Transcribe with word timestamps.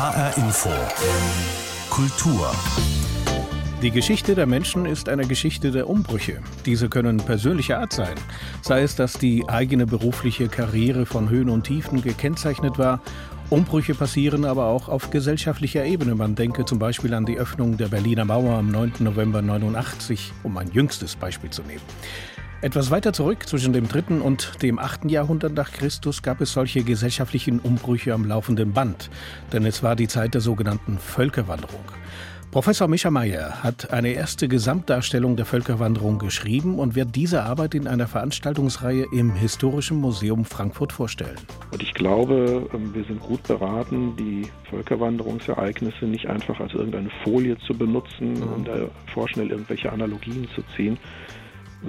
HR 0.00 0.34
Info. 0.38 0.70
Kultur. 1.90 2.50
Die 3.82 3.90
Geschichte 3.90 4.34
der 4.34 4.46
Menschen 4.46 4.86
ist 4.86 5.10
eine 5.10 5.26
Geschichte 5.26 5.72
der 5.72 5.90
Umbrüche. 5.90 6.40
Diese 6.64 6.88
können 6.88 7.18
persönlicher 7.18 7.80
Art 7.80 7.92
sein. 7.92 8.14
Sei 8.62 8.80
es, 8.80 8.96
dass 8.96 9.18
die 9.18 9.46
eigene 9.46 9.84
berufliche 9.84 10.48
Karriere 10.48 11.04
von 11.04 11.28
Höhen 11.28 11.50
und 11.50 11.64
Tiefen 11.64 12.00
gekennzeichnet 12.00 12.78
war. 12.78 13.02
Umbrüche 13.50 13.94
passieren 13.94 14.46
aber 14.46 14.68
auch 14.68 14.88
auf 14.88 15.10
gesellschaftlicher 15.10 15.84
Ebene. 15.84 16.14
Man 16.14 16.34
denke 16.34 16.64
zum 16.64 16.78
Beispiel 16.78 17.12
an 17.12 17.26
die 17.26 17.36
Öffnung 17.36 17.76
der 17.76 17.88
Berliner 17.88 18.24
Mauer 18.24 18.54
am 18.54 18.70
9. 18.70 18.94
November 19.00 19.42
89, 19.42 20.32
um 20.44 20.56
ein 20.56 20.72
jüngstes 20.72 21.14
Beispiel 21.14 21.50
zu 21.50 21.60
nehmen. 21.60 21.82
Etwas 22.62 22.90
weiter 22.90 23.14
zurück, 23.14 23.48
zwischen 23.48 23.72
dem 23.72 23.88
dritten 23.88 24.20
und 24.20 24.62
dem 24.62 24.78
achten 24.78 25.08
Jahrhundert 25.08 25.54
nach 25.54 25.72
Christus, 25.72 26.22
gab 26.22 26.42
es 26.42 26.52
solche 26.52 26.82
gesellschaftlichen 26.82 27.58
Umbrüche 27.58 28.12
am 28.12 28.26
laufenden 28.26 28.74
Band, 28.74 29.08
denn 29.50 29.64
es 29.64 29.82
war 29.82 29.96
die 29.96 30.08
Zeit 30.08 30.34
der 30.34 30.42
sogenannten 30.42 30.98
Völkerwanderung. 30.98 31.84
Professor 32.50 32.86
Mischa 32.86 33.10
Meyer 33.10 33.62
hat 33.62 33.92
eine 33.92 34.10
erste 34.10 34.46
Gesamtdarstellung 34.46 35.36
der 35.36 35.46
Völkerwanderung 35.46 36.18
geschrieben 36.18 36.78
und 36.78 36.96
wird 36.96 37.16
diese 37.16 37.44
Arbeit 37.44 37.74
in 37.74 37.86
einer 37.86 38.08
Veranstaltungsreihe 38.08 39.06
im 39.10 39.32
Historischen 39.32 39.98
Museum 39.98 40.44
Frankfurt 40.44 40.92
vorstellen. 40.92 41.38
Und 41.72 41.82
ich 41.82 41.94
glaube, 41.94 42.68
ähm, 42.74 42.92
wir 42.92 43.04
sind 43.04 43.20
gut 43.20 43.42
beraten, 43.44 44.16
die 44.16 44.42
Völkerwanderungsereignisse 44.68 46.04
nicht 46.04 46.26
einfach 46.26 46.60
als 46.60 46.74
irgendeine 46.74 47.08
Folie 47.24 47.56
zu 47.60 47.72
benutzen 47.72 48.34
mhm. 48.34 48.52
und 48.52 48.68
da 48.68 48.74
vorschnell 49.14 49.50
irgendwelche 49.50 49.90
Analogien 49.90 50.46
zu 50.54 50.62
ziehen, 50.76 50.98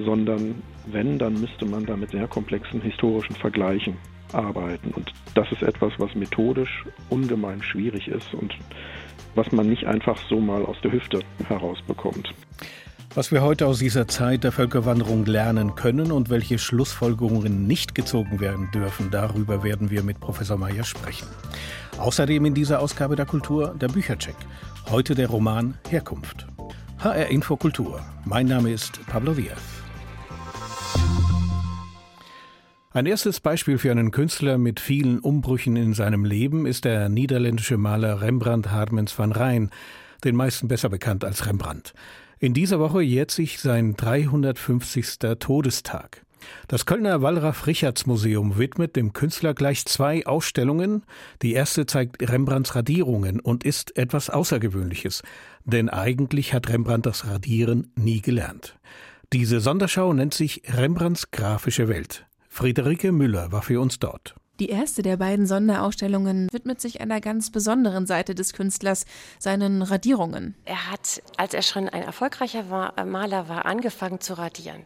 sondern 0.06 0.56
wenn, 0.88 1.20
dann 1.20 1.40
müsste 1.40 1.66
man 1.66 1.86
da 1.86 1.96
mit 1.96 2.12
sehr 2.12 2.28
komplexen 2.28 2.82
historischen 2.82 3.36
Vergleichen 3.36 3.98
arbeiten. 4.34 4.92
Und 4.92 5.12
das 5.36 5.52
ist 5.52 5.62
etwas, 5.62 5.94
was 5.98 6.16
methodisch 6.16 6.86
ungemein 7.10 7.62
schwierig 7.62 8.08
ist 8.08 8.34
und 8.34 8.54
was 9.36 9.52
man 9.52 9.70
nicht 9.70 9.86
einfach 9.86 10.18
so 10.30 10.40
mal 10.40 10.66
aus 10.66 10.78
der 10.84 10.92
Hüfte 10.92 11.20
herausbekommt. 11.48 12.34
Was 13.14 13.32
wir 13.34 13.42
heute 13.42 13.68
aus 13.68 13.80
dieser 13.80 14.08
Zeit 14.08 14.46
der 14.46 14.54
Völkerwanderung 14.54 15.26
lernen 15.26 15.76
können 15.76 16.14
und 16.14 16.30
welche 16.30 16.58
Schlussfolgerungen 16.58 17.68
nicht 17.68 17.94
gezogen 17.94 18.40
werden 18.40 18.70
dürfen, 18.74 19.12
darüber 19.12 19.64
werden 19.64 19.90
wir 19.90 20.02
mit 20.02 20.22
Professor 20.22 20.58
Meyer 20.58 20.86
sprechen. 20.86 21.28
Außerdem 21.98 22.46
in 22.46 22.54
dieser 22.54 22.80
Ausgabe 22.80 23.18
der 23.18 23.26
Kultur 23.26 23.76
der 23.76 23.90
Büchercheck. 23.90 24.38
Heute 24.90 25.14
der 25.14 25.28
Roman 25.28 25.78
Herkunft. 25.90 26.48
HR 27.00 27.28
Info 27.28 27.58
Kultur. 27.58 28.00
Mein 28.24 28.46
Name 28.46 28.72
ist 28.72 29.06
Pablo 29.08 29.34
Diaz. 29.34 29.81
Ein 32.94 33.06
erstes 33.06 33.40
Beispiel 33.40 33.78
für 33.78 33.90
einen 33.90 34.12
Künstler 34.12 34.58
mit 34.58 34.82
vielen 34.82 35.20
Umbrüchen 35.20 35.78
in 35.78 35.94
seinem 35.94 36.26
Leben 36.26 36.66
ist 36.66 36.84
der 36.84 37.08
niederländische 37.08 37.78
Maler 37.78 38.20
Rembrandt 38.20 38.70
Harmens 38.70 39.18
van 39.18 39.32
Rijn, 39.32 39.70
den 40.26 40.36
meisten 40.36 40.68
besser 40.68 40.90
bekannt 40.90 41.24
als 41.24 41.46
Rembrandt. 41.46 41.94
In 42.40 42.54
dieser 42.54 42.82
Woche 42.82 43.02
jährt 43.02 43.32
sich 43.32 43.62
sein 43.62 43.96
350. 43.96 45.20
Todestag. 45.40 46.26
Das 46.68 46.86
Kölner 46.86 47.22
Wallraf-Richards-Museum 47.22 48.58
widmet 48.58 48.98
dem 48.98 49.14
Künstler 49.14 49.54
gleich 49.54 49.86
zwei 49.86 50.26
Ausstellungen. 50.26 51.04
Die 51.42 51.54
erste 51.54 51.86
zeigt 51.86 52.30
Rembrandts 52.30 52.76
Radierungen 52.76 53.40
und 53.40 53.64
ist 53.64 53.98
etwas 53.98 54.30
Außergewöhnliches, 54.30 55.24
denn 55.64 55.88
eigentlich 55.88 56.54
hat 56.54 56.68
Rembrandt 56.68 57.06
das 57.06 57.26
Radieren 57.26 57.94
nie 57.96 58.20
gelernt. 58.20 58.78
Diese 59.32 59.62
Sonderschau 59.62 60.12
nennt 60.12 60.34
sich 60.34 60.64
Rembrandts 60.68 61.32
grafische 61.32 61.88
Welt. 61.88 62.26
Friederike 62.54 63.14
Müller 63.14 63.54
war 63.54 63.62
für 63.62 63.80
uns 63.80 63.98
dort. 63.98 64.36
Die 64.60 64.68
erste 64.68 65.04
der 65.04 65.16
beiden 65.16 65.48
Sonderausstellungen 65.48 66.50
widmet 66.52 66.82
sich 66.82 67.00
einer 67.00 67.22
ganz 67.22 67.50
besonderen 67.50 68.06
Seite 68.06 68.36
des 68.36 68.52
Künstlers, 68.52 69.06
seinen 69.40 69.82
Radierungen. 69.82 70.56
Er 70.66 70.92
hat, 70.92 71.24
als 71.38 71.54
er 71.54 71.62
schon 71.62 71.88
ein 71.88 72.04
erfolgreicher 72.04 72.64
Maler 73.06 73.48
war, 73.48 73.66
angefangen 73.66 74.20
zu 74.20 74.38
radieren. 74.38 74.84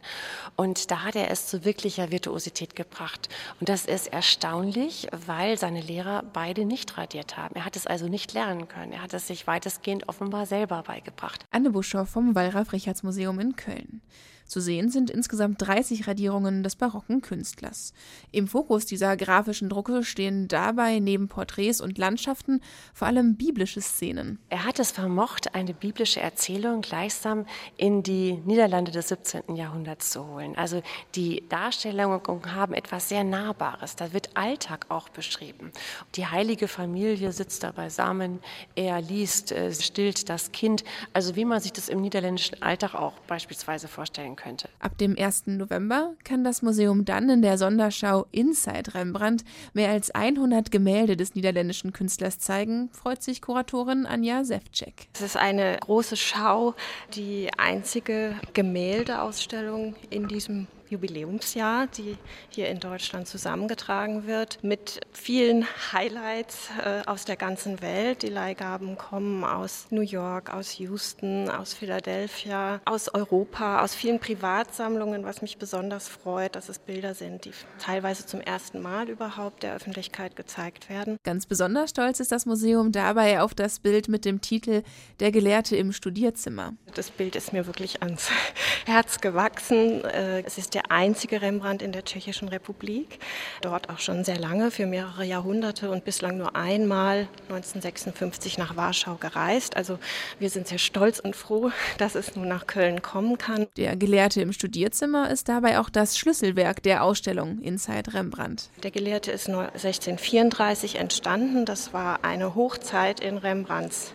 Und 0.55 0.91
da 0.91 1.03
hat 1.03 1.15
er 1.15 1.31
es 1.31 1.47
zu 1.47 1.65
wirklicher 1.65 2.11
Virtuosität 2.11 2.75
gebracht. 2.75 3.29
Und 3.59 3.67
das 3.67 3.87
ist 3.87 4.13
erstaunlich, 4.13 5.07
weil 5.25 5.57
seine 5.57 5.81
Lehrer 5.81 6.23
beide 6.33 6.65
nicht 6.65 6.99
radiert 6.99 7.35
haben. 7.35 7.55
Er 7.55 7.65
hat 7.65 7.75
es 7.75 7.87
also 7.87 8.07
nicht 8.07 8.31
lernen 8.33 8.67
können. 8.67 8.93
Er 8.93 9.01
hat 9.01 9.15
es 9.15 9.25
sich 9.25 9.47
weitestgehend 9.47 10.07
offenbar 10.07 10.45
selber 10.45 10.83
beigebracht. 10.83 11.43
Anne 11.49 11.71
Buschow 11.71 12.07
vom 12.07 12.35
Wallraf-Richards-Museum 12.35 13.39
in 13.39 13.55
Köln. 13.55 14.01
Zu 14.45 14.61
sehen 14.61 14.89
sind 14.89 15.09
insgesamt 15.09 15.61
30 15.61 16.07
Radierungen 16.07 16.61
des 16.61 16.75
barocken 16.75 17.21
Künstlers. 17.21 17.93
Im 18.31 18.47
Fokus 18.47 18.85
dieser 18.85 19.17
grafischen 19.17 19.69
Drucke 19.69 20.03
stehen 20.03 20.47
dabei 20.47 20.99
neben 20.99 21.27
Porträts 21.27 21.81
und 21.81 21.97
Landschaften 21.97 22.61
vor 22.93 23.07
allem 23.07 23.35
biblische 23.35 23.81
Szenen. 23.81 24.37
Er 24.49 24.65
hat 24.65 24.79
es 24.79 24.91
vermocht, 24.91 25.55
eine 25.55 25.73
biblische 25.73 26.19
Erzählung 26.19 26.81
gleichsam 26.81 27.45
in 27.75 28.03
die 28.03 28.33
Niederlande 28.45 28.91
des 28.91 29.07
17. 29.09 29.55
Jahrhunderts 29.55 30.11
zu 30.11 30.27
holen. 30.27 30.55
Also 30.55 30.83
die 31.15 31.43
Darstellungen 31.49 32.21
haben 32.53 32.73
etwas 32.73 33.09
sehr 33.09 33.23
Nahbares. 33.23 33.95
Da 33.95 34.13
wird 34.13 34.29
Alltag 34.35 34.85
auch 34.89 35.09
beschrieben. 35.09 35.71
Die 36.15 36.27
heilige 36.27 36.67
Familie 36.67 37.31
sitzt 37.31 37.63
da 37.63 37.71
beisammen, 37.71 38.39
er 38.75 39.01
liest, 39.01 39.51
äh, 39.51 39.73
stillt 39.73 40.29
das 40.29 40.51
Kind. 40.51 40.83
Also 41.13 41.35
wie 41.35 41.45
man 41.45 41.59
sich 41.59 41.73
das 41.73 41.89
im 41.89 42.01
niederländischen 42.01 42.61
Alltag 42.61 42.93
auch 42.93 43.13
beispielsweise 43.27 43.87
vorstellen 43.87 44.34
sein 44.35 44.45
könnte. 44.45 44.69
Ab 44.79 44.97
dem 44.97 45.15
1. 45.17 45.47
November 45.47 46.13
kann 46.23 46.43
das 46.43 46.61
Museum 46.61 47.05
dann 47.05 47.29
in 47.29 47.41
der 47.41 47.57
Sonderschau 47.57 48.25
Inside 48.31 48.93
Rembrandt 48.93 49.43
mehr 49.73 49.89
als 49.89 50.11
100 50.11 50.71
Gemälde 50.71 51.17
des 51.17 51.35
niederländischen 51.35 51.93
Künstlers 51.93 52.39
zeigen, 52.39 52.89
freut 52.91 53.23
sich 53.23 53.41
Kuratorin 53.41 54.05
Anja 54.05 54.43
Sefcek. 54.43 55.07
Es 55.13 55.21
ist 55.21 55.37
eine 55.37 55.77
große 55.79 56.17
Schau, 56.17 56.75
die 57.15 57.49
einzige 57.57 58.35
Gemäldeausstellung 58.53 59.95
in 60.09 60.27
diesem 60.27 60.67
Jubiläumsjahr, 60.89 61.87
die 61.87 62.17
hier 62.49 62.69
in 62.69 62.79
Deutschland 62.79 63.27
zusammengetragen 63.27 64.27
wird, 64.27 64.63
mit 64.63 65.01
vielen 65.11 65.65
Highlights 65.91 66.69
äh, 66.83 67.01
aus 67.05 67.25
der 67.25 67.35
ganzen 67.35 67.81
Welt. 67.81 68.21
Die 68.23 68.29
Leihgaben 68.29 68.97
kommen 68.97 69.43
aus 69.43 69.87
New 69.89 70.01
York, 70.01 70.53
aus 70.53 70.77
Houston, 70.79 71.49
aus 71.49 71.73
Philadelphia, 71.73 72.81
aus 72.85 73.09
Europa, 73.13 73.81
aus 73.81 73.95
vielen 73.95 74.19
Privatsammlungen, 74.19 75.25
was 75.25 75.41
mich 75.41 75.57
besonders 75.57 76.07
freut, 76.07 76.55
dass 76.55 76.69
es 76.69 76.79
Bilder 76.79 77.13
sind, 77.13 77.45
die 77.45 77.51
teilweise 77.79 78.25
zum 78.25 78.41
ersten 78.41 78.81
Mal 78.81 79.09
überhaupt 79.09 79.63
der 79.63 79.75
Öffentlichkeit 79.75 80.35
gezeigt 80.35 80.89
werden. 80.89 81.17
Ganz 81.23 81.45
besonders 81.45 81.89
stolz 81.89 82.19
ist 82.19 82.31
das 82.31 82.45
Museum 82.45 82.91
dabei 82.91 83.41
auf 83.41 83.53
das 83.53 83.79
Bild 83.79 84.07
mit 84.07 84.25
dem 84.25 84.41
Titel 84.41 84.83
Der 85.19 85.31
Gelehrte 85.31 85.75
im 85.75 85.91
Studierzimmer. 85.91 86.73
Das 86.93 87.09
Bild 87.09 87.35
ist 87.35 87.53
mir 87.53 87.65
wirklich 87.65 88.01
ans 88.01 88.29
Herz 88.85 89.19
gewachsen. 89.21 90.03
Äh, 90.05 90.41
es 90.41 90.57
ist 90.57 90.74
der 90.75 90.91
einzige 90.91 91.41
Rembrandt 91.41 91.81
in 91.81 91.91
der 91.91 92.03
Tschechischen 92.03 92.49
Republik. 92.49 93.19
Dort 93.61 93.89
auch 93.89 93.99
schon 93.99 94.23
sehr 94.23 94.37
lange, 94.37 94.69
für 94.69 94.85
mehrere 94.85 95.25
Jahrhunderte 95.25 95.89
und 95.89 96.05
bislang 96.05 96.37
nur 96.37 96.55
einmal 96.55 97.27
1956 97.49 98.57
nach 98.57 98.75
Warschau 98.75 99.15
gereist. 99.15 99.77
Also 99.77 99.97
wir 100.37 100.49
sind 100.49 100.67
sehr 100.67 100.77
stolz 100.77 101.19
und 101.19 101.35
froh, 101.35 101.71
dass 101.97 102.15
es 102.15 102.35
nun 102.35 102.47
nach 102.47 102.67
Köln 102.67 103.01
kommen 103.01 103.37
kann. 103.37 103.67
Der 103.77 103.95
Gelehrte 103.95 104.41
im 104.41 104.53
Studierzimmer 104.53 105.29
ist 105.31 105.49
dabei 105.49 105.79
auch 105.79 105.89
das 105.89 106.17
Schlüsselwerk 106.17 106.83
der 106.83 107.03
Ausstellung 107.03 107.59
Inside 107.61 108.13
Rembrandt. 108.13 108.69
Der 108.83 108.91
Gelehrte 108.91 109.31
ist 109.31 109.47
1634 109.49 110.97
entstanden. 110.97 111.65
Das 111.65 111.93
war 111.93 112.23
eine 112.23 112.55
Hochzeit 112.55 113.21
in 113.21 113.37
Rembrandts 113.37 114.13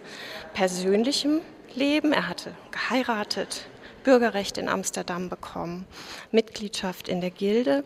persönlichem 0.53 1.41
Leben. 1.75 2.13
Er 2.13 2.29
hatte 2.29 2.53
geheiratet, 2.71 3.67
Bürgerrecht 4.11 4.59
in 4.59 4.69
Amsterdam 4.69 5.29
bekommen, 5.29 5.87
Mitgliedschaft 6.33 7.09
in 7.09 7.21
der 7.21 7.31
Gilde. 7.31 7.85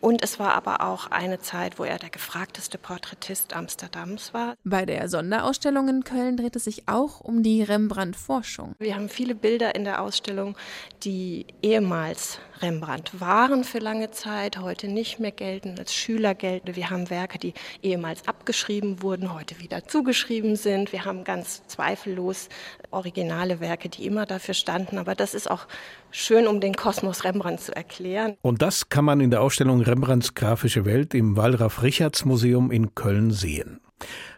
Und 0.00 0.24
es 0.24 0.40
war 0.40 0.54
aber 0.54 0.80
auch 0.80 1.12
eine 1.12 1.38
Zeit, 1.38 1.78
wo 1.78 1.84
er 1.84 2.00
der 2.00 2.10
gefragteste 2.10 2.78
Porträtist 2.78 3.54
Amsterdams 3.54 4.34
war. 4.34 4.56
Bei 4.64 4.84
der 4.84 5.08
Sonderausstellung 5.08 5.88
in 5.88 6.02
Köln 6.02 6.36
dreht 6.36 6.56
es 6.56 6.64
sich 6.64 6.88
auch 6.88 7.20
um 7.20 7.44
die 7.44 7.62
Rembrandt-Forschung. 7.62 8.74
Wir 8.80 8.96
haben 8.96 9.08
viele 9.08 9.36
Bilder 9.36 9.76
in 9.76 9.84
der 9.84 10.02
Ausstellung, 10.02 10.56
die 11.04 11.46
ehemals 11.62 12.40
Rembrandt 12.62 13.20
waren 13.20 13.64
für 13.64 13.78
lange 13.78 14.12
Zeit, 14.12 14.58
heute 14.58 14.86
nicht 14.86 15.18
mehr 15.18 15.32
gelten, 15.32 15.74
als 15.78 15.92
Schüler 15.92 16.34
gelten. 16.34 16.76
Wir 16.76 16.90
haben 16.90 17.10
Werke, 17.10 17.38
die 17.38 17.54
ehemals 17.82 18.28
abgeschrieben 18.28 19.02
wurden, 19.02 19.34
heute 19.34 19.58
wieder 19.58 19.86
zugeschrieben 19.86 20.54
sind. 20.54 20.92
Wir 20.92 21.04
haben 21.04 21.24
ganz 21.24 21.66
zweifellos 21.66 22.48
originale 22.90 23.60
Werke, 23.60 23.88
die 23.88 24.06
immer 24.06 24.26
dafür 24.26 24.54
standen. 24.54 24.98
Aber 24.98 25.14
das 25.14 25.34
ist 25.34 25.50
auch 25.50 25.66
schön, 26.10 26.46
um 26.46 26.60
den 26.60 26.74
Kosmos 26.74 27.24
Rembrandt 27.24 27.60
zu 27.60 27.74
erklären. 27.74 28.36
Und 28.42 28.62
das 28.62 28.88
kann 28.88 29.04
man 29.04 29.20
in 29.20 29.30
der 29.30 29.42
Ausstellung 29.42 29.80
Rembrandts 29.80 30.34
grafische 30.34 30.84
Welt 30.84 31.14
im 31.14 31.36
Wallraf-Richards-Museum 31.36 32.70
in 32.70 32.94
Köln 32.94 33.32
sehen. 33.32 33.80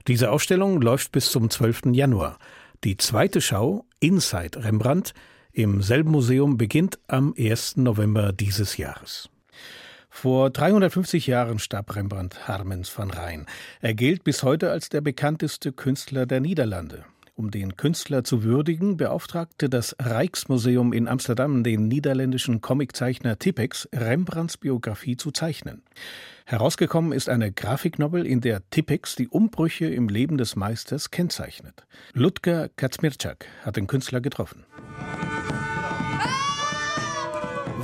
Diese 0.08 0.30
Ausstellung 0.30 0.80
läuft 0.80 1.12
bis 1.12 1.30
zum 1.30 1.50
12. 1.50 1.92
Januar. 1.92 2.38
Die 2.84 2.96
zweite 2.96 3.40
Schau, 3.40 3.84
Inside 4.00 4.64
Rembrandt, 4.64 5.14
im 5.54 5.82
selben 5.82 6.10
Museum 6.10 6.58
beginnt 6.58 6.98
am 7.06 7.32
1. 7.38 7.76
November 7.76 8.32
dieses 8.32 8.76
Jahres. 8.76 9.30
Vor 10.10 10.50
350 10.50 11.26
Jahren 11.26 11.58
starb 11.58 11.94
Rembrandt 11.94 12.48
Harmens 12.48 12.96
van 12.96 13.10
Rijn. 13.10 13.46
Er 13.80 13.94
gilt 13.94 14.24
bis 14.24 14.42
heute 14.42 14.70
als 14.70 14.88
der 14.88 15.00
bekannteste 15.00 15.72
Künstler 15.72 16.26
der 16.26 16.40
Niederlande. 16.40 17.04
Um 17.36 17.50
den 17.50 17.76
Künstler 17.76 18.22
zu 18.22 18.44
würdigen, 18.44 18.96
beauftragte 18.96 19.68
das 19.68 19.96
Rijksmuseum 20.00 20.92
in 20.92 21.08
Amsterdam 21.08 21.64
den 21.64 21.88
niederländischen 21.88 22.60
Comiczeichner 22.60 23.40
Tippex, 23.40 23.88
Rembrandts 23.92 24.56
Biografie 24.56 25.16
zu 25.16 25.32
zeichnen. 25.32 25.82
Herausgekommen 26.46 27.12
ist 27.12 27.28
eine 27.28 27.50
Grafiknovel, 27.50 28.24
in 28.24 28.40
der 28.40 28.68
Tippex 28.70 29.16
die 29.16 29.28
Umbrüche 29.28 29.86
im 29.86 30.08
Leben 30.08 30.38
des 30.38 30.54
Meisters 30.54 31.10
kennzeichnet. 31.10 31.86
Ludger 32.12 32.68
Kaczmirczak 32.76 33.46
hat 33.64 33.76
den 33.76 33.88
Künstler 33.88 34.20
getroffen. 34.20 34.64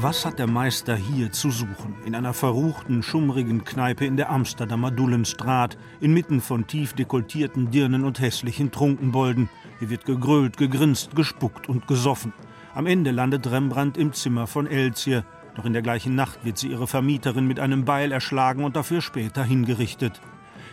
Was 0.02 0.24
hat 0.24 0.38
der 0.38 0.46
Meister 0.46 0.96
hier 0.96 1.30
zu 1.30 1.50
suchen? 1.50 1.94
In 2.06 2.14
einer 2.14 2.32
verruchten, 2.32 3.02
schummrigen 3.02 3.64
Kneipe 3.64 4.06
in 4.06 4.16
der 4.16 4.30
Amsterdamer 4.30 4.90
Dullenstraat, 4.90 5.76
inmitten 6.00 6.40
von 6.40 6.66
tief 6.66 6.94
dekoltierten 6.94 7.70
Dirnen 7.70 8.04
und 8.04 8.18
hässlichen 8.18 8.70
Trunkenbolden. 8.70 9.50
Hier 9.78 9.90
wird 9.90 10.06
gegrölt, 10.06 10.56
gegrinst, 10.56 11.14
gespuckt 11.14 11.68
und 11.68 11.86
gesoffen. 11.86 12.32
Am 12.74 12.86
Ende 12.86 13.10
landet 13.10 13.50
Rembrandt 13.50 13.98
im 13.98 14.14
Zimmer 14.14 14.46
von 14.46 14.66
Elzier. 14.66 15.22
Doch 15.54 15.66
in 15.66 15.74
der 15.74 15.82
gleichen 15.82 16.14
Nacht 16.14 16.46
wird 16.46 16.56
sie 16.56 16.68
ihre 16.68 16.86
Vermieterin 16.86 17.46
mit 17.46 17.60
einem 17.60 17.84
Beil 17.84 18.10
erschlagen 18.10 18.64
und 18.64 18.76
dafür 18.76 19.02
später 19.02 19.44
hingerichtet. 19.44 20.22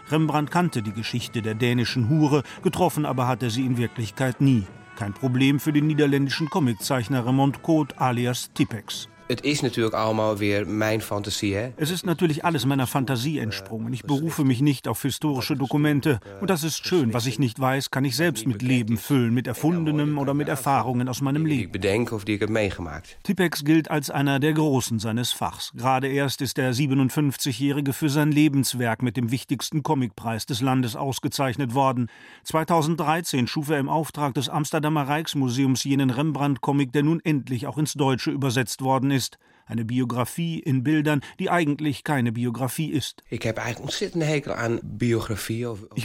Rembrandt 0.10 0.52
kannte 0.52 0.82
die 0.82 0.94
Geschichte 0.94 1.42
der 1.42 1.56
dänischen 1.56 2.08
Hure, 2.08 2.44
getroffen 2.64 3.06
aber 3.06 3.28
hat 3.28 3.44
er 3.44 3.50
sie 3.50 3.66
in 3.66 3.76
Wirklichkeit 3.76 4.40
nie. 4.40 4.64
Kein 4.96 5.12
Problem 5.12 5.60
für 5.60 5.74
den 5.74 5.88
niederländischen 5.88 6.50
Comiczeichner 6.50 7.26
Raymond 7.26 7.62
Code 7.62 8.00
alias 8.00 8.52
Tippex. 9.28 9.42
Het 9.42 9.44
is 9.44 9.62
natuurlijk 9.62 9.96
allemaal 9.96 10.38
weer 10.38 10.68
mijn 10.68 11.02
fantasie. 11.02 11.56
Hè? 11.56 11.72
Es 11.76 11.90
ist 11.90 12.06
natürlich 12.06 12.44
alles 12.44 12.66
meiner 12.66 12.88
Fantasie 12.88 13.40
entsprungen. 13.40 13.94
Ich 13.94 14.04
berufe 14.04 14.44
mich 14.44 14.62
nicht 14.62 14.88
auf 14.88 15.02
historische 15.02 15.56
Dokumente. 15.56 16.20
Und 16.42 16.50
das 16.50 16.64
ist 16.64 16.86
schön. 16.86 17.14
Was 17.14 17.26
ich 17.26 17.40
nicht 17.40 17.60
weiß, 17.60 17.90
kann 17.90 18.06
ich 18.06 18.16
selbst 18.16 18.46
mit 18.48 18.62
Leben 18.62 18.98
füllen, 18.98 19.34
mit 19.34 19.48
Erfundenem 19.48 20.18
oder 20.18 20.34
mit 20.34 20.48
Erfahrungen 20.48 21.08
aus 21.08 21.22
meinem 21.22 21.46
Leben. 21.46 21.64
ik 21.64 21.72
bedenk 21.72 22.12
of 22.12 22.24
die 22.24 22.36
ik 22.36 22.40
heb 22.40 22.50
meegemaakt. 22.50 23.18
Tippex 23.24 23.64
gilt 23.64 23.90
als 23.90 24.10
einer 24.10 24.40
der 24.40 24.54
Großen 24.54 25.00
seines 25.00 25.32
Fachs. 25.32 25.72
Gerade 25.76 26.08
erst 26.08 26.42
ist 26.42 26.58
der 26.58 26.74
57-Jährige 26.74 27.94
für 27.94 28.10
sein 28.10 28.32
Lebenswerk 28.32 29.02
mit 29.02 29.18
dem 29.18 29.32
wichtigsten 29.32 29.84
Comicpreis 29.84 30.46
des 30.46 30.62
Landes 30.62 30.96
ausgezeichnet 30.96 31.74
worden. 31.74 32.10
2013 32.44 33.48
schuf 33.48 33.70
er 33.70 33.80
im 33.80 33.90
Auftrag 33.90 34.34
des 34.34 34.50
Amsterdamer 34.50 35.08
Rijksmuseums 35.08 35.84
jenen 35.84 36.10
Rembrandt-Comic, 36.10 36.92
der 36.92 37.04
nun 37.04 37.20
endlich 37.24 37.68
auch 37.68 37.78
ins 37.78 37.94
Deutsche 37.94 38.32
übersetzt 38.32 38.82
worden 38.82 39.12
ist. 39.12 39.17
Eine 39.70 39.84
Biografie 39.84 40.60
in 40.60 40.82
Bildern, 40.84 41.20
die 41.40 41.50
eigentlich 41.50 42.06
keine 42.06 42.32
Biografie 42.32 42.90
ist. 42.90 43.22
Ich 43.30 43.44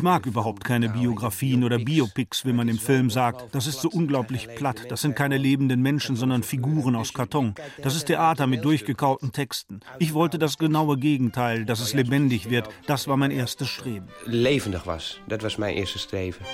mag 0.02 0.26
überhaupt 0.26 0.64
keine 0.64 0.88
Biografien 0.88 1.62
oder 1.62 1.78
Biopics, 1.78 2.44
wie 2.44 2.52
man 2.52 2.68
im 2.68 2.78
Film 2.78 3.08
sagt. 3.10 3.54
Das 3.54 3.68
ist 3.68 3.80
so 3.80 3.88
unglaublich 3.88 4.48
platt. 4.56 4.86
Das 4.88 5.02
sind 5.02 5.14
keine 5.14 5.36
lebenden 5.38 5.80
Menschen, 5.80 6.16
sondern 6.16 6.42
Figuren 6.42 6.96
aus 6.96 7.14
Karton. 7.14 7.54
Das 7.80 7.94
ist 7.94 8.06
Theater 8.06 8.48
mit 8.48 8.64
durchgekauten 8.64 9.30
Texten. 9.30 9.78
Ich 10.00 10.12
wollte 10.12 10.40
das 10.40 10.58
genaue 10.58 10.96
Gegenteil, 10.96 11.64
dass 11.64 11.78
es 11.78 11.94
lebendig 11.94 12.50
wird. 12.50 12.68
Das 12.88 13.06
war 13.06 13.16
mein 13.16 13.30
erstes 13.30 13.68
Streben. 13.68 14.08
levendig 14.26 14.86
was. 14.86 15.20
Dat 15.28 15.42
was 15.44 15.56
mijn 15.56 15.76
eerste 15.76 16.00
streven. 16.00 16.44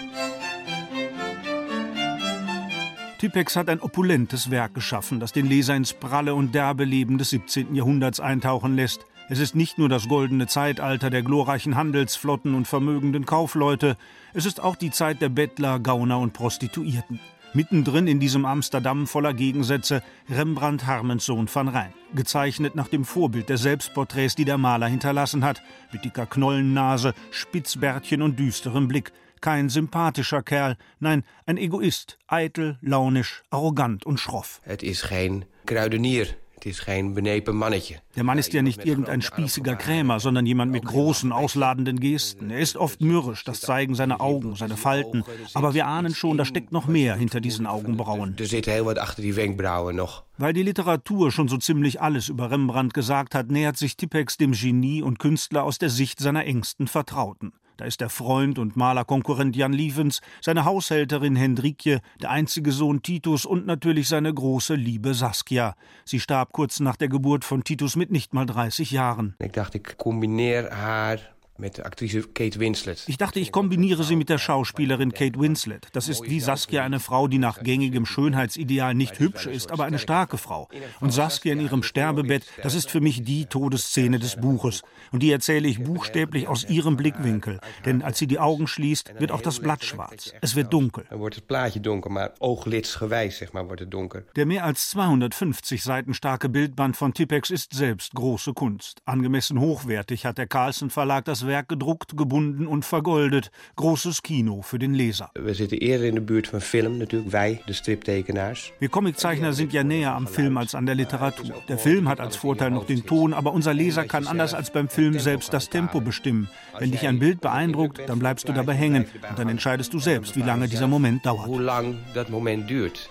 Tippex 3.19 3.57
hat 3.57 3.69
ein 3.69 3.81
opulentes 3.81 4.53
Werk 4.53 4.75
geschaffen, 4.75 5.19
das 5.19 5.33
den 5.33 5.47
Leser 5.47 5.75
ins 5.75 5.93
pralle 5.93 6.37
und 6.37 6.55
derbe 6.55 6.85
Leben 6.85 7.19
des 7.19 7.31
17. 7.31 7.75
Jahrhunderts 7.75 8.21
eintauchen 8.21 8.77
lässt. 8.77 9.07
Es 9.29 9.41
ist 9.41 9.57
nicht 9.57 9.77
nur 9.77 9.89
das 9.89 10.09
goldene 10.09 10.47
Zeitalter 10.47 11.11
der 11.11 11.23
glorreichen 11.23 11.75
Handelsflotten 11.75 12.55
und 12.55 12.69
vermögenden 12.69 13.27
Kaufleute, 13.27 13.97
es 14.35 14.47
ist 14.47 14.63
auch 14.63 14.77
die 14.77 14.93
Zeit 14.93 15.21
der 15.21 15.31
Bettler, 15.31 15.81
Gauner 15.81 16.21
und 16.21 16.33
Prostituierten. 16.33 17.19
Mittendrin 17.55 18.07
in 18.07 18.21
diesem 18.21 18.45
Amsterdam 18.45 19.09
voller 19.09 19.35
Gegensätze 19.35 20.03
Rembrandt 20.31 20.87
Harmens 20.87 21.27
Sohn 21.27 21.49
van 21.53 21.67
Rijn. 21.67 21.93
Gezeichnet 22.15 22.77
nach 22.77 22.89
dem 22.89 23.05
Vorbild 23.05 23.49
der 23.49 23.59
Selbstporträts, 23.59 24.37
die 24.37 24.45
der 24.45 24.59
Maler 24.59 24.87
hinterlassen 24.87 25.45
hat, 25.45 25.61
mit 25.91 26.05
dicker 26.05 26.27
Knollennase, 26.27 27.15
Spitzbärtchen 27.33 28.23
und 28.23 28.39
düsterem 28.39 28.87
Blick. 28.87 29.13
Kein 29.41 29.69
sympathischer 29.69 30.43
Kerl, 30.43 30.77
nein, 30.99 31.25
ein 31.47 31.57
Egoist, 31.57 32.19
eitel, 32.27 32.79
launisch, 32.81 33.43
arrogant 33.51 34.05
und 34.07 34.19
schroff. 34.19 34.61
Het 34.63 34.83
is 34.83 35.03
geen 35.03 35.45
kruidenier. 35.65 36.37
Het 36.59 36.67
is 36.67 36.79
geen 36.81 37.15
benepen 37.15 37.57
mannetje. 37.57 38.01
Der 38.17 38.25
Mann 38.25 38.39
ist 38.39 38.53
ja 38.53 38.63
nicht 38.63 38.85
irgendein 38.85 39.23
spießiger 39.23 39.77
Krämer, 39.77 40.19
sondern 40.19 40.45
jemand 40.45 40.73
mit 40.73 40.85
großen, 40.85 41.31
ausladenden 41.31 42.01
Gesten. 42.01 42.51
Er 42.51 42.59
ist 42.59 42.77
oft 42.77 43.01
mürrisch, 43.01 43.45
das 43.45 43.61
zeigen 43.61 43.95
seine 43.95 44.19
Augen, 44.19 44.57
seine 44.57 44.77
Falten. 44.77 45.23
Aber 45.55 45.75
wir 45.75 45.87
ahnen 45.87 46.17
schon, 46.17 46.37
da 46.37 46.45
steckt 46.45 46.73
noch 46.73 46.89
mehr 46.89 47.15
hinter 47.15 47.41
diesen 47.41 47.69
Augenbrauen. 47.69 48.35
Er 48.39 48.47
zit 48.47 48.67
heel 48.67 48.85
wat 48.85 48.99
achter 48.99 49.23
die 49.23 49.37
wenkbrauwen 49.37 49.95
nog. 49.95 50.25
Weil 50.37 50.53
die 50.53 50.65
Literatur 50.65 51.31
schon 51.31 51.47
so 51.47 51.59
ziemlich 51.59 52.01
alles 52.01 52.29
über 52.29 52.51
Rembrandt 52.51 52.93
gesagt 52.93 53.37
hat, 53.37 53.53
nähert 53.53 53.77
sich 53.77 53.97
Tippex 53.97 54.37
dem 54.37 54.51
Genie 54.51 55.01
und 55.01 55.21
Künstler 55.21 55.63
aus 55.63 55.79
der 55.79 55.91
Sicht 55.91 56.19
seiner 56.19 56.45
engsten 56.45 56.89
Vertrauten. 56.89 57.53
Da 57.79 57.85
ist 57.85 58.01
der 58.01 58.09
Freund 58.09 58.59
und 58.59 58.77
Malerkonkurrent 58.77 59.55
Jan 59.55 59.73
Lievens, 59.73 60.21
seine 60.41 60.65
Haushälterin 60.65 61.37
Hendrikje, 61.37 62.01
der 62.21 62.31
einzige 62.31 62.73
Sohn 62.73 63.03
Titus 63.03 63.47
und 63.47 63.67
natürlich 63.67 64.09
seine 64.09 64.35
große 64.35 64.75
Liebe 64.75 65.15
Saskia. 65.15 65.77
Sie 66.05 66.19
starb 66.19 66.53
kurz 66.53 66.81
nach 66.81 66.97
der 66.97 67.09
Geburt 67.09 67.45
von 67.45 67.63
Titus 67.63 67.95
mit 67.95 68.11
nicht 68.11 68.35
mal 68.35 68.47
30 68.47 68.91
Jahren. 68.91 69.37
Ik 69.39 69.53
dacht, 69.53 69.75
ik 69.75 69.95
combineer 69.97 70.75
haar 70.75 71.21
met 71.59 71.75
de 71.75 71.85
actrice 71.85 72.29
Kate 72.33 72.59
Winslet. 72.59 73.05
Ich 73.07 73.17
dachte, 73.17 73.41
ich 73.41 73.51
kombiniere 73.51 74.05
sie 74.05 74.17
mit 74.17 74.29
der 74.29 74.39
Schauspielerin 74.39 75.13
Kate 75.13 75.39
Winslet. 75.41 75.89
Das 75.93 76.09
ist 76.09 76.23
wie 76.25 76.41
Saskia 76.41 76.85
eine 76.85 77.01
Frau, 77.01 77.27
die 77.29 77.39
nach 77.39 77.63
gängigem 77.63 78.07
Schönheitsideal 78.07 78.95
nicht 78.95 79.19
hübsch 79.19 79.47
ist, 79.47 79.71
aber 79.73 79.85
eine 79.85 79.99
starke 79.99 80.39
Frau. 80.39 80.69
Und 81.01 81.13
Saskia 81.13 81.53
in 81.53 81.61
ihrem 81.61 81.83
Sterbebett, 81.83 82.47
das 82.63 82.75
ist 82.75 82.91
für 82.91 83.01
mich 83.01 83.23
die 83.23 83.47
Todesszene 83.47 84.19
des 84.19 84.37
Buches. 84.37 84.83
Und 85.11 85.23
die 85.23 85.33
erzähle 85.33 85.69
ich 85.69 85.83
buchstäblich 85.83 86.49
aus 86.49 86.65
ihrem 86.65 86.97
Blickwinkel. 86.97 87.61
Denn 87.85 88.03
als 88.03 88.19
sie 88.19 88.27
die 88.27 88.39
Augen 88.39 88.67
schließt, 88.67 89.15
wird 89.19 89.33
auch 89.33 89.43
das 89.43 89.59
Blatt 89.59 89.85
schwarz. 89.85 90.33
Es 90.41 90.55
wird 90.55 90.73
dunkel. 90.73 91.05
Dan 91.11 91.19
wordt 91.19 91.35
het 91.35 91.47
plaatje 91.47 91.81
donker, 91.81 92.11
maar 92.11 92.33
ooglidsgewijs 92.39 93.37
zeg 93.37 93.53
maar, 93.53 93.67
wordt 93.67 93.81
het 93.81 93.91
donker. 93.91 94.25
Der 94.37 94.47
mehr 94.47 94.65
als 94.65 94.91
250 94.91 95.83
Seiten 95.83 96.15
starke 96.15 96.49
Bildband 96.49 96.97
von 96.97 97.13
Tippex 97.13 97.51
ist 97.51 97.75
selbst 97.75 98.15
große 98.15 98.53
Kunst. 98.53 99.01
Angemessen 99.05 99.59
hochwertig 99.59 100.25
hat 100.25 100.39
der 100.39 100.47
Carlsen 100.47 100.91
Verlag 100.91 101.25
das 101.25 101.48
Werk 101.49 101.69
gedruckt, 101.69 102.17
gebunden 102.17 102.67
und 102.67 102.85
vergoldet. 102.85 103.51
Großes 103.77 104.23
Kino 104.23 104.63
für 104.63 104.79
den 104.79 104.95
Leser. 104.95 105.31
We 105.35 105.55
zitten 105.55 105.79
eerder 105.79 106.07
in 106.07 106.15
de 106.15 106.21
buurt 106.21 106.49
van 106.53 106.61
film 106.61 106.99
natuurlijk, 106.99 107.33
wij, 107.33 107.63
de 107.67 107.73
striptekenaars. 107.73 108.73
Wir 108.79 108.89
Comiczeichner 108.89 109.53
sind 109.55 109.73
ja 109.73 109.83
näher 109.83 110.15
am 110.15 110.27
Film 110.27 110.57
als 110.57 110.75
an 110.75 110.87
der 110.87 110.95
Literatur. 110.95 111.55
Der 111.69 111.79
Film 111.79 112.09
hat 112.09 112.21
als 112.21 112.37
Vorteil 112.37 112.71
noch 112.71 112.87
den 112.87 113.05
Ton, 113.05 113.35
aber 113.35 113.53
unser 113.53 113.75
Leser 113.75 114.05
kann 114.05 114.27
anders 114.27 114.55
als 114.55 114.71
beim 114.71 114.89
Film 114.89 115.19
selbst 115.19 115.53
das 115.53 115.69
Tempo 115.69 116.01
bestimmen. 116.01 116.49
Wenn 116.79 116.91
dich 116.91 117.07
ein 117.07 117.19
Bild 117.19 117.41
beeindruckt, 117.41 118.01
dann 118.07 118.19
bleibst 118.19 118.49
du 118.49 118.53
dabei 118.53 118.75
hängen 118.75 119.07
und 119.29 119.39
dann 119.39 119.49
entscheidest 119.49 119.93
du 119.95 119.99
selbst, 119.99 120.37
wie 120.37 120.43
lange 120.43 120.69
dieser 120.69 120.87
Moment 120.87 121.25
dauert. 121.25 121.47
Hoe 121.47 121.61
lang 121.61 121.97
dat 122.15 122.31
moment 122.31 122.71
duurt. 122.71 123.11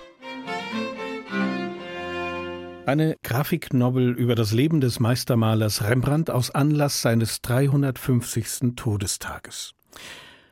Eine 2.88 3.18
Grafiknovel 3.22 4.12
über 4.12 4.34
das 4.34 4.54
Leben 4.54 4.80
des 4.80 5.02
Meistermalers 5.02 5.84
Rembrandt 5.84 6.30
aus 6.30 6.52
Anlass 6.52 7.02
seines 7.02 7.42
350. 7.42 8.76
Todestages. 8.78 9.74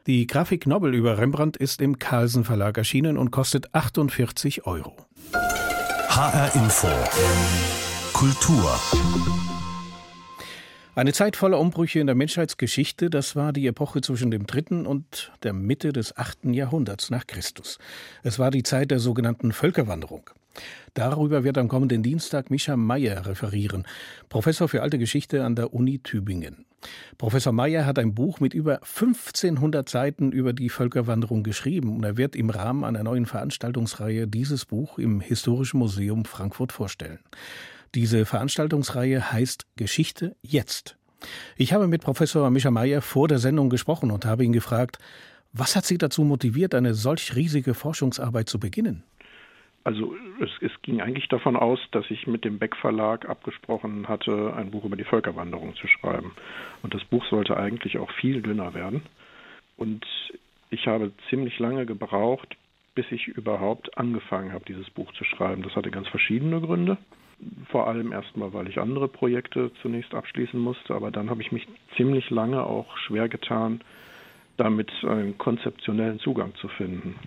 Die 0.05 0.27
Grafiknovel 0.27 0.93
über 0.93 1.17
Rembrandt 1.17 1.55
ist 1.55 1.79
im 1.81 1.97
Carlsen 1.97 2.43
Verlag 2.43 2.77
erschienen 2.77 3.17
und 3.17 3.31
kostet 3.31 3.73
48 3.73 4.67
Euro. 4.67 4.97
HR 6.09 6.53
Info. 6.55 6.89
Kultur. 8.11 8.77
Eine 10.93 11.13
Zeit 11.13 11.37
voller 11.37 11.57
Umbrüche 11.57 12.01
in 12.01 12.07
der 12.07 12.17
Menschheitsgeschichte, 12.17 13.09
das 13.09 13.37
war 13.37 13.53
die 13.53 13.65
Epoche 13.65 14.01
zwischen 14.01 14.29
dem 14.29 14.45
dritten 14.45 14.85
und 14.85 15.31
der 15.43 15.53
Mitte 15.53 15.93
des 15.93 16.17
achten 16.17 16.53
Jahrhunderts 16.53 17.09
nach 17.09 17.27
Christus. 17.27 17.77
Es 18.23 18.39
war 18.39 18.51
die 18.51 18.63
Zeit 18.63 18.91
der 18.91 18.99
sogenannten 18.99 19.53
Völkerwanderung. 19.53 20.29
Darüber 20.93 21.43
wird 21.43 21.57
am 21.57 21.67
kommenden 21.67 22.03
Dienstag 22.03 22.49
Mischa 22.49 22.77
Meyer 22.77 23.25
referieren, 23.25 23.85
Professor 24.29 24.67
für 24.67 24.81
alte 24.81 24.97
Geschichte 24.97 25.43
an 25.43 25.55
der 25.55 25.73
Uni 25.73 25.99
Tübingen. 25.99 26.65
Professor 27.17 27.53
Meyer 27.53 27.85
hat 27.85 27.99
ein 27.99 28.13
Buch 28.13 28.39
mit 28.39 28.53
über 28.53 28.75
1500 28.75 29.89
Seiten 29.89 30.31
über 30.31 30.53
die 30.53 30.69
Völkerwanderung 30.69 31.43
geschrieben 31.43 31.95
und 31.95 32.03
er 32.03 32.17
wird 32.17 32.35
im 32.35 32.49
Rahmen 32.49 32.83
einer 32.83 33.03
neuen 33.03 33.25
Veranstaltungsreihe 33.25 34.27
dieses 34.27 34.65
Buch 34.65 34.99
im 34.99 35.21
Historischen 35.21 35.79
Museum 35.79 36.25
Frankfurt 36.25 36.71
vorstellen. 36.71 37.19
Diese 37.95 38.25
Veranstaltungsreihe 38.25 39.31
heißt 39.31 39.65
Geschichte 39.77 40.35
jetzt. 40.41 40.97
Ich 41.57 41.73
habe 41.73 41.87
mit 41.87 42.03
Professor 42.03 42.49
Mischa 42.49 42.71
Meyer 42.71 43.01
vor 43.01 43.27
der 43.27 43.39
Sendung 43.39 43.69
gesprochen 43.69 44.11
und 44.11 44.25
habe 44.25 44.43
ihn 44.43 44.53
gefragt, 44.53 44.99
was 45.53 45.75
hat 45.75 45.85
Sie 45.85 45.97
dazu 45.97 46.23
motiviert, 46.23 46.75
eine 46.75 46.93
solch 46.93 47.35
riesige 47.35 47.73
Forschungsarbeit 47.73 48.49
zu 48.49 48.59
beginnen? 48.59 49.03
Also 49.85 50.15
es, 50.41 50.49
es, 50.61 50.71
ging 50.81 50.99
eigentlich 50.99 51.27
davon 51.27 51.55
aus, 51.55 51.79
dass 51.91 52.09
ich 52.09 52.25
mit 52.25 52.43
dem 52.43 52.57
Beck 52.57 52.75
Verlag 52.75 53.29
abgesprochen 53.29 54.07
hatte, 54.09 54.51
ein 54.55 54.71
Buch 54.71 54.83
über 54.83 54.95
die 54.95 55.03
Völkerwanderung 55.03 55.75
zu 55.75 55.87
schreiben. 55.87 56.33
Und 56.81 56.95
das 56.95 57.03
Buch 57.05 57.23
sollte 57.27 57.55
eigentlich 57.55 57.99
auch 57.99 58.11
viel 58.13 58.41
dünner 58.41 58.73
werden. 58.73 59.03
Und 59.77 60.03
ich 60.71 60.87
habe 60.87 61.11
ziemlich 61.29 61.59
lange 61.59 61.85
gebraucht, 61.85 62.57
bis 62.95 63.05
ich 63.11 63.27
überhaupt 63.27 63.95
angefangen 63.95 64.53
habe, 64.53 64.65
dieses 64.65 64.89
Buch 64.89 65.13
zu 65.13 65.23
schreiben. 65.23 65.61
Das 65.61 65.75
hatte 65.75 65.91
ganz 65.91 66.07
verschiedene 66.07 66.59
Gründe. 66.61 66.97
Vor 67.69 67.87
allem 67.87 68.11
erstmal, 68.11 68.53
weil 68.53 68.67
ich 68.67 68.79
andere 68.79 69.07
Projekte 69.07 69.71
zunächst 69.83 70.15
abschließen 70.15 70.59
musste, 70.59 70.95
aber 70.95 71.11
dann 71.11 71.29
habe 71.29 71.43
ich 71.43 71.51
mich 71.51 71.67
ziemlich 71.95 72.31
lange 72.31 72.63
auch 72.63 72.97
schwer 72.97 73.29
getan, 73.29 73.81
damit 74.57 74.89
einen 75.03 75.37
konzeptionellen 75.37 76.17
Zugang 76.19 76.55
zu 76.55 76.69
finden. 76.69 77.19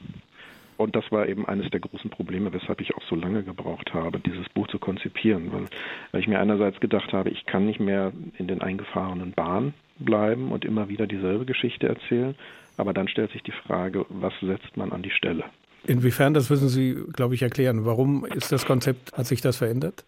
Und 0.79 0.95
das 0.95 1.11
war 1.11 1.29
eben 1.29 1.45
eines 1.47 1.69
der 1.71 1.81
großen 1.81 2.09
Probleme, 2.09 2.53
weshalb 2.53 2.81
ich 2.81 2.95
auch 2.95 3.03
so 3.03 3.17
lange 3.17 3.43
gebraucht 3.43 3.93
habe, 3.93 4.21
dieses 4.21 4.49
Buch 4.51 4.69
zu 4.69 4.79
konzipieren. 4.79 5.53
Weil, 5.53 5.65
weil 6.13 6.21
ich 6.21 6.29
mir 6.29 6.39
einerseits 6.39 6.79
gedacht 6.79 7.13
habe, 7.13 7.31
ich 7.31 7.47
kann 7.47 7.67
nicht 7.67 7.81
mehr 7.81 8.13
in 8.39 8.47
den 8.47 8.63
eingefahrenen 8.63 9.33
Bahnen 9.33 9.75
bleiben 9.99 10.53
und 10.53 10.65
immer 10.65 10.89
wieder 10.89 11.09
dieselbe 11.09 11.45
Geschichte 11.45 11.89
erzählen. 11.89 12.37
Aber 12.77 12.95
dann 12.95 13.09
stellt 13.09 13.33
sich 13.33 13.43
die 13.43 13.53
Frage, 13.67 14.07
was 14.09 14.33
setzt 14.41 14.77
man 14.77 14.93
an 14.93 15.03
die 15.03 15.11
Stelle? 15.11 15.43
Inwiefern, 15.85 16.33
das 16.33 16.49
müssen 16.49 16.69
Sie, 16.69 16.97
glaube 17.13 17.35
ich, 17.35 17.43
erklären. 17.43 17.85
Warum 17.85 18.25
ist 18.25 18.53
das 18.53 18.65
Konzept, 18.65 19.13
hat 19.19 19.27
sich 19.27 19.41
das 19.41 19.57
verändert? 19.57 20.05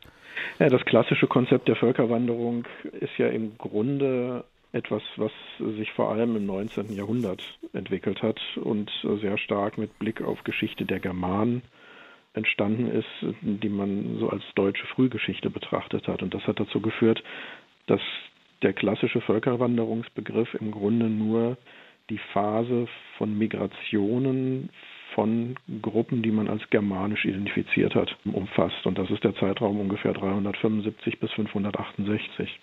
Ja, 0.61 0.69
das 0.69 0.85
klassische 0.85 1.27
Konzept 1.27 1.67
der 1.67 1.75
Völkerwanderung 1.75 2.65
ist 3.01 3.19
ja 3.19 3.27
im 3.27 3.59
Grunde 3.59 4.45
etwas, 4.73 5.03
was 5.17 5.33
sich 5.59 5.91
vor 5.93 6.11
allem 6.11 6.37
im 6.37 6.47
19. 6.47 6.93
Jahrhundert 6.93 7.43
entwickelt 7.73 8.23
hat 8.23 8.41
und 8.57 8.91
sehr 9.21 9.39
stark 9.39 9.79
mit 9.79 9.99
Blick 9.99 10.23
auf 10.23 10.45
Geschichte 10.45 10.85
der 10.85 11.01
Germanen 11.01 11.63
entstanden 12.35 12.87
ist, 12.87 13.35
die 13.43 13.69
man 13.69 14.19
so 14.19 14.29
als 14.29 14.43
deutsche 14.55 14.87
Frühgeschichte 14.87 15.51
betrachtet 15.51 16.07
hat. 16.07 16.23
Und 16.23 16.33
das 16.35 16.47
hat 16.47 16.61
dazu 16.61 16.81
geführt, 16.81 17.23
dass 17.87 18.01
der 18.63 18.73
klassische 18.73 19.21
Völkerwanderungsbegriff 19.21 20.55
im 20.55 20.71
Grunde 20.71 21.07
nur 21.07 21.57
die 22.09 22.21
Phase 22.33 22.87
von 23.19 23.37
Migrationen 23.37 24.71
von 25.15 25.57
Gruppen, 25.83 26.23
die 26.23 26.31
man 26.31 26.49
als 26.49 26.63
germanisch 26.71 27.25
identifiziert 27.25 27.95
hat, 27.95 28.17
umfasst. 28.25 28.87
Und 28.87 28.99
das 28.99 29.11
ist 29.11 29.25
der 29.25 29.35
Zeitraum 29.37 29.81
ungefähr 29.81 30.13
375 30.13 31.19
bis 31.19 31.33
568. 31.33 32.61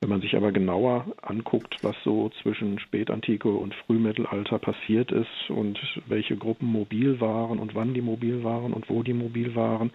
Wenn 0.00 0.10
man 0.10 0.20
sich 0.20 0.36
aber 0.36 0.52
genauer 0.52 1.06
anguckt, 1.22 1.82
was 1.82 1.96
so 2.04 2.30
zwischen 2.42 2.78
Spätantike 2.78 3.48
und 3.48 3.74
Frühmittelalter 3.74 4.58
passiert 4.58 5.10
ist 5.10 5.48
und 5.48 5.78
welche 6.06 6.36
Gruppen 6.36 6.66
mobil 6.66 7.18
waren 7.20 7.58
und 7.58 7.74
wann 7.74 7.94
die 7.94 8.02
mobil 8.02 8.44
waren 8.44 8.74
und 8.74 8.90
wo 8.90 9.02
die 9.02 9.14
mobil 9.14 9.54
waren, 9.54 9.90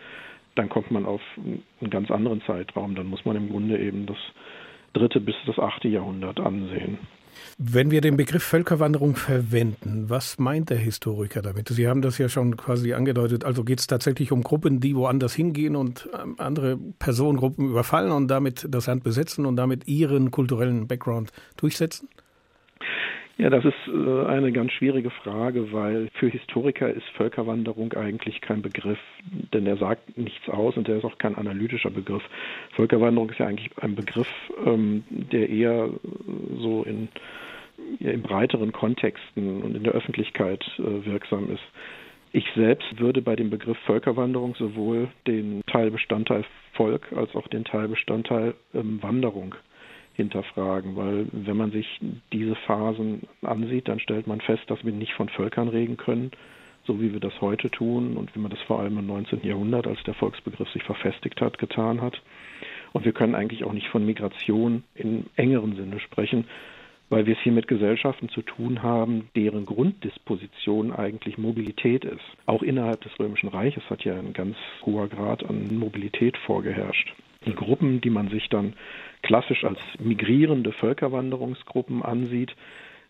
dann 0.55 0.69
kommt 0.69 0.89
man 0.89 1.05
auf 1.05 1.21
einen 1.37 1.89
ganz 1.91 2.09
anderen 2.09 2.41
Zeitraum. 2.41 2.95
Dann 2.95 3.07
muss 3.07 3.25
man 3.25 3.35
im 3.35 3.49
Grunde 3.49 3.77
eben 3.79 4.07
das 4.07 4.17
dritte 4.93 5.21
bis 5.21 5.35
das 5.45 5.59
achte 5.59 5.87
Jahrhundert 5.87 6.39
ansehen. 6.39 6.97
Wenn 7.57 7.91
wir 7.91 8.01
den 8.01 8.17
Begriff 8.17 8.43
Völkerwanderung 8.43 9.15
verwenden, 9.15 10.09
was 10.09 10.39
meint 10.39 10.69
der 10.69 10.77
Historiker 10.77 11.41
damit? 11.41 11.69
Sie 11.69 11.87
haben 11.87 12.01
das 12.01 12.17
ja 12.17 12.29
schon 12.29 12.57
quasi 12.57 12.93
angedeutet. 12.93 13.45
Also 13.45 13.63
geht 13.63 13.79
es 13.79 13.87
tatsächlich 13.87 14.31
um 14.31 14.43
Gruppen, 14.43 14.79
die 14.79 14.95
woanders 14.95 15.33
hingehen 15.33 15.75
und 15.75 16.09
ähm, 16.19 16.35
andere 16.37 16.77
Personengruppen 16.99 17.69
überfallen 17.69 18.11
und 18.11 18.27
damit 18.27 18.67
das 18.69 18.87
Land 18.87 19.03
besetzen 19.03 19.45
und 19.45 19.55
damit 19.55 19.87
ihren 19.87 20.31
kulturellen 20.31 20.87
Background 20.87 21.31
durchsetzen? 21.57 22.09
Ja, 23.37 23.49
das 23.49 23.65
ist 23.65 23.87
äh, 23.87 24.25
eine 24.25 24.51
ganz 24.51 24.71
schwierige 24.73 25.09
Frage, 25.09 25.71
weil 25.71 26.09
für 26.13 26.27
Historiker 26.27 26.89
ist 26.89 27.07
Völkerwanderung 27.15 27.93
eigentlich 27.93 28.41
kein 28.41 28.61
Begriff, 28.61 28.99
denn 29.53 29.65
er 29.65 29.77
sagt 29.77 30.17
nichts 30.17 30.47
aus 30.49 30.77
und 30.77 30.87
er 30.89 30.97
ist 30.97 31.05
auch 31.05 31.17
kein 31.17 31.35
analytischer 31.35 31.89
Begriff. 31.89 32.23
Völkerwanderung 32.75 33.29
ist 33.29 33.39
ja 33.39 33.47
eigentlich 33.47 33.71
ein 33.81 33.95
Begriff, 33.95 34.27
ähm, 34.65 35.03
der 35.09 35.49
eher 35.49 35.89
so 36.59 36.83
in, 36.83 37.07
in 37.99 38.21
breiteren 38.21 38.71
Kontexten 38.71 39.61
und 39.63 39.75
in 39.75 39.83
der 39.83 39.93
Öffentlichkeit 39.93 40.63
äh, 40.77 41.05
wirksam 41.05 41.51
ist. 41.51 41.63
Ich 42.33 42.45
selbst 42.55 42.99
würde 42.99 43.21
bei 43.21 43.35
dem 43.35 43.49
Begriff 43.49 43.77
Völkerwanderung 43.85 44.55
sowohl 44.55 45.09
den 45.27 45.61
Teilbestandteil 45.67 46.45
Volk 46.73 47.11
als 47.13 47.35
auch 47.35 47.47
den 47.47 47.65
Teilbestandteil 47.65 48.53
ähm, 48.73 48.99
Wanderung 49.01 49.55
hinterfragen, 50.13 50.95
weil 50.95 51.27
wenn 51.31 51.57
man 51.57 51.71
sich 51.71 51.99
diese 52.31 52.55
Phasen 52.55 53.21
ansieht, 53.41 53.87
dann 53.87 53.99
stellt 53.99 54.27
man 54.27 54.41
fest, 54.41 54.63
dass 54.67 54.83
wir 54.83 54.91
nicht 54.91 55.13
von 55.13 55.29
Völkern 55.29 55.67
reden 55.67 55.97
können, 55.97 56.31
so 56.85 57.01
wie 57.01 57.13
wir 57.13 57.19
das 57.19 57.39
heute 57.41 57.69
tun 57.69 58.17
und 58.17 58.35
wie 58.35 58.39
man 58.39 58.51
das 58.51 58.61
vor 58.61 58.79
allem 58.79 58.97
im 58.97 59.07
19. 59.07 59.43
Jahrhundert, 59.43 59.87
als 59.87 60.01
der 60.03 60.13
Volksbegriff 60.15 60.69
sich 60.69 60.83
verfestigt 60.83 61.41
hat, 61.41 61.57
getan 61.57 62.01
hat. 62.01 62.21
Und 62.93 63.05
wir 63.05 63.13
können 63.13 63.35
eigentlich 63.35 63.63
auch 63.63 63.73
nicht 63.73 63.87
von 63.87 64.05
Migration 64.05 64.83
im 64.95 65.25
engeren 65.35 65.75
Sinne 65.75 65.99
sprechen, 65.99 66.45
weil 67.09 67.25
wir 67.25 67.35
es 67.35 67.41
hier 67.43 67.51
mit 67.51 67.67
Gesellschaften 67.67 68.29
zu 68.29 68.41
tun 68.41 68.83
haben, 68.83 69.29
deren 69.35 69.65
Grunddisposition 69.65 70.93
eigentlich 70.93 71.37
Mobilität 71.37 72.05
ist. 72.05 72.23
Auch 72.45 72.63
innerhalb 72.63 73.01
des 73.01 73.17
Römischen 73.19 73.49
Reiches 73.49 73.83
hat 73.89 74.03
ja 74.03 74.17
ein 74.17 74.33
ganz 74.33 74.55
hoher 74.85 75.07
Grad 75.07 75.43
an 75.47 75.67
Mobilität 75.77 76.37
vorgeherrscht. 76.37 77.13
Die 77.45 77.55
Gruppen, 77.55 78.01
die 78.01 78.09
man 78.09 78.29
sich 78.29 78.49
dann 78.49 78.73
klassisch 79.23 79.63
als 79.63 79.79
migrierende 79.99 80.71
Völkerwanderungsgruppen 80.71 82.03
ansieht, 82.03 82.55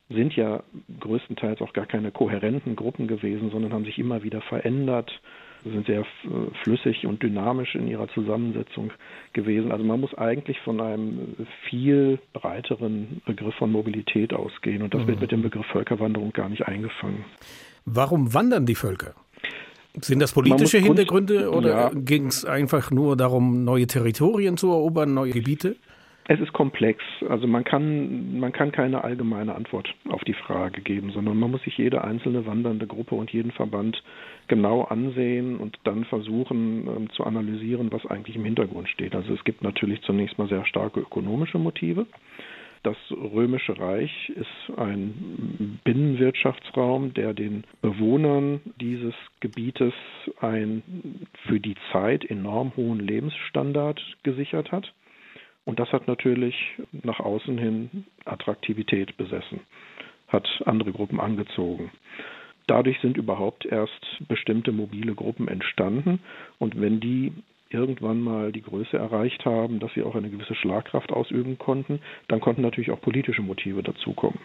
sind 0.09 0.35
ja 0.35 0.63
größtenteils 0.99 1.61
auch 1.61 1.73
gar 1.73 1.85
keine 1.85 2.11
kohärenten 2.11 2.75
Gruppen 2.75 3.07
gewesen, 3.07 3.49
sondern 3.51 3.73
haben 3.73 3.85
sich 3.85 3.97
immer 3.97 4.23
wieder 4.23 4.41
verändert, 4.41 5.21
sind 5.63 5.85
sehr 5.85 6.05
flüssig 6.63 7.05
und 7.05 7.21
dynamisch 7.21 7.75
in 7.75 7.87
ihrer 7.87 8.07
Zusammensetzung 8.09 8.91
gewesen. 9.33 9.71
Also 9.71 9.83
man 9.83 9.99
muss 9.99 10.13
eigentlich 10.15 10.59
von 10.61 10.81
einem 10.81 11.35
viel 11.69 12.19
breiteren 12.33 13.21
Begriff 13.25 13.55
von 13.55 13.71
Mobilität 13.71 14.33
ausgehen 14.33 14.81
und 14.81 14.93
das 14.93 15.03
mhm. 15.03 15.07
wird 15.07 15.21
mit 15.21 15.31
dem 15.31 15.41
Begriff 15.43 15.65
Völkerwanderung 15.67 16.33
gar 16.33 16.49
nicht 16.49 16.67
eingefangen. 16.67 17.25
Warum 17.85 18.33
wandern 18.33 18.65
die 18.65 18.75
Völker? 18.75 19.13
Sind 19.99 20.21
das 20.21 20.33
politische 20.33 20.77
Hintergründe 20.77 21.51
oder 21.51 21.69
ja. 21.69 21.91
ging 21.93 22.27
es 22.27 22.45
einfach 22.45 22.91
nur 22.91 23.17
darum, 23.17 23.63
neue 23.63 23.87
Territorien 23.87 24.57
zu 24.57 24.69
erobern, 24.69 25.13
neue 25.13 25.31
Gebiete? 25.31 25.75
Es 26.27 26.39
ist 26.39 26.53
komplex. 26.53 27.03
Also 27.27 27.45
man 27.47 27.63
kann, 27.63 28.39
man 28.39 28.53
kann 28.53 28.71
keine 28.71 29.03
allgemeine 29.03 29.53
Antwort 29.55 29.93
auf 30.07 30.23
die 30.23 30.33
Frage 30.33 30.81
geben, 30.81 31.11
sondern 31.11 31.37
man 31.37 31.51
muss 31.51 31.63
sich 31.63 31.77
jede 31.77 32.03
einzelne 32.03 32.45
wandernde 32.45 32.87
Gruppe 32.87 33.15
und 33.15 33.31
jeden 33.31 33.51
Verband 33.51 34.01
genau 34.47 34.83
ansehen 34.83 35.57
und 35.57 35.77
dann 35.83 36.05
versuchen 36.05 36.87
ähm, 36.87 37.09
zu 37.11 37.23
analysieren, 37.25 37.91
was 37.91 38.05
eigentlich 38.05 38.35
im 38.35 38.45
Hintergrund 38.45 38.87
steht. 38.89 39.15
Also 39.15 39.33
es 39.33 39.43
gibt 39.43 39.61
natürlich 39.63 40.01
zunächst 40.03 40.37
mal 40.37 40.47
sehr 40.47 40.65
starke 40.65 41.01
ökonomische 41.01 41.57
Motive. 41.57 42.05
Das 42.83 42.97
Römische 43.11 43.77
Reich 43.77 44.29
ist 44.29 44.77
ein 44.77 45.79
Binnenwirtschaftsraum, 45.83 47.13
der 47.13 47.35
den 47.35 47.63
Bewohnern 47.81 48.59
dieses 48.79 49.13
Gebietes 49.39 49.93
einen 50.39 51.27
für 51.47 51.59
die 51.59 51.75
Zeit 51.91 52.25
enorm 52.25 52.75
hohen 52.75 52.99
Lebensstandard 52.99 54.01
gesichert 54.23 54.71
hat. 54.71 54.93
Und 55.63 55.79
das 55.79 55.91
hat 55.91 56.07
natürlich 56.07 56.55
nach 56.91 57.19
außen 57.19 57.57
hin 57.59 58.05
Attraktivität 58.25 59.15
besessen, 59.15 59.59
hat 60.27 60.47
andere 60.65 60.91
Gruppen 60.91 61.19
angezogen. 61.19 61.91
Dadurch 62.65 62.99
sind 63.01 63.17
überhaupt 63.17 63.65
erst 63.65 64.27
bestimmte 64.27 64.71
mobile 64.71 65.13
Gruppen 65.13 65.47
entstanden. 65.47 66.19
Und 66.57 66.79
wenn 66.79 66.99
die 66.99 67.33
irgendwann 67.73 68.21
mal 68.21 68.51
die 68.51 68.61
Größe 68.61 68.97
erreicht 68.97 69.45
haben, 69.45 69.79
dass 69.79 69.93
sie 69.93 70.03
auch 70.03 70.15
eine 70.15 70.29
gewisse 70.29 70.55
Schlagkraft 70.55 71.11
ausüben 71.11 71.57
konnten, 71.57 71.99
dann 72.27 72.41
konnten 72.41 72.61
natürlich 72.61 72.91
auch 72.91 73.01
politische 73.01 73.41
Motive 73.41 73.83
dazukommen. 73.83 74.39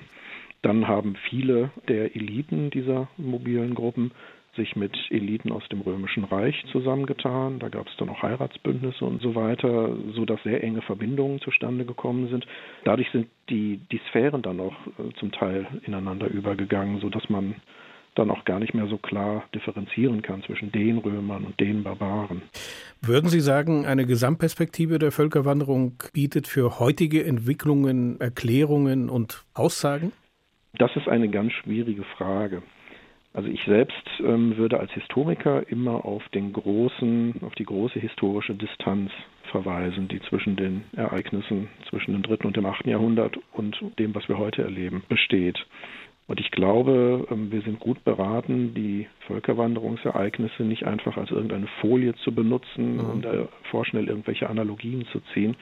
Dann 0.62 0.88
haben 0.88 1.16
viele 1.28 1.70
der 1.88 2.16
Eliten 2.16 2.70
dieser 2.70 3.08
mobilen 3.16 3.74
Gruppen 3.74 4.12
sich 4.56 4.74
mit 4.74 4.96
Eliten 5.10 5.52
aus 5.52 5.68
dem 5.68 5.82
Römischen 5.82 6.24
Reich 6.24 6.64
zusammengetan. 6.72 7.58
Da 7.58 7.68
gab 7.68 7.86
es 7.86 7.96
dann 7.98 8.08
auch 8.08 8.22
Heiratsbündnisse 8.22 9.04
und 9.04 9.22
so 9.22 9.34
weiter, 9.34 9.94
sodass 10.14 10.42
sehr 10.42 10.64
enge 10.64 10.82
Verbindungen 10.82 11.40
zustande 11.40 11.84
gekommen 11.84 12.28
sind. 12.28 12.46
Dadurch 12.84 13.10
sind 13.10 13.28
die, 13.50 13.80
die 13.92 14.00
Sphären 14.08 14.42
dann 14.42 14.58
auch 14.60 14.74
äh, 14.98 15.12
zum 15.20 15.30
Teil 15.30 15.66
ineinander 15.84 16.28
übergegangen, 16.28 17.00
sodass 17.00 17.28
man 17.28 17.56
dann 18.18 18.30
auch 18.30 18.44
gar 18.44 18.58
nicht 18.58 18.74
mehr 18.74 18.86
so 18.86 18.96
klar 18.96 19.44
differenzieren 19.54 20.22
kann 20.22 20.42
zwischen 20.42 20.72
den 20.72 20.98
Römern 20.98 21.44
und 21.44 21.58
den 21.60 21.82
Barbaren. 21.82 22.42
Würden 23.00 23.28
Sie 23.28 23.40
sagen, 23.40 23.86
eine 23.86 24.06
Gesamtperspektive 24.06 24.98
der 24.98 25.12
Völkerwanderung 25.12 25.94
bietet 26.12 26.46
für 26.48 26.80
heutige 26.80 27.24
Entwicklungen 27.24 28.20
Erklärungen 28.20 29.08
und 29.08 29.44
Aussagen? 29.54 30.12
Das 30.78 30.94
ist 30.96 31.08
eine 31.08 31.28
ganz 31.28 31.52
schwierige 31.52 32.04
Frage. 32.16 32.62
Also 33.36 33.50
ich 33.50 33.62
selbst 33.66 34.08
ähm, 34.20 34.56
würde 34.56 34.80
als 34.80 34.90
Historiker 34.92 35.68
immer 35.68 36.06
auf 36.06 36.26
den 36.30 36.54
großen, 36.54 37.34
auf 37.42 37.54
die 37.54 37.66
große 37.66 38.00
historische 38.00 38.54
Distanz 38.54 39.10
verweisen, 39.50 40.08
die 40.08 40.20
zwischen 40.22 40.56
den 40.56 40.84
Ereignissen 40.96 41.68
zwischen 41.90 42.12
dem 42.12 42.22
dritten 42.22 42.46
und 42.46 42.56
dem 42.56 42.64
achten 42.64 42.88
Jahrhundert 42.88 43.38
und 43.52 43.76
dem, 43.98 44.14
was 44.14 44.26
wir 44.28 44.38
heute 44.38 44.62
erleben, 44.62 45.02
besteht. 45.10 45.58
Und 46.28 46.40
ich 46.40 46.50
glaube, 46.50 47.26
ähm, 47.30 47.52
wir 47.52 47.62
sind 47.62 47.78
gut 47.78 48.02
beraten, 48.04 48.74
die 48.74 49.06
Völkerwanderungsereignisse 49.26 50.64
nicht 50.64 50.84
einfach 50.84 51.16
als 51.16 51.30
irgendeine 51.30 51.68
Folie 51.80 52.14
zu 52.16 52.34
benutzen 52.34 52.94
mhm. 52.94 53.10
und 53.10 53.24
da 53.24 53.48
vorschnell 53.70 54.08
irgendwelche 54.08 54.50
Analogien 54.50 55.06
zu 55.12 55.20
ziehen, 55.32 55.56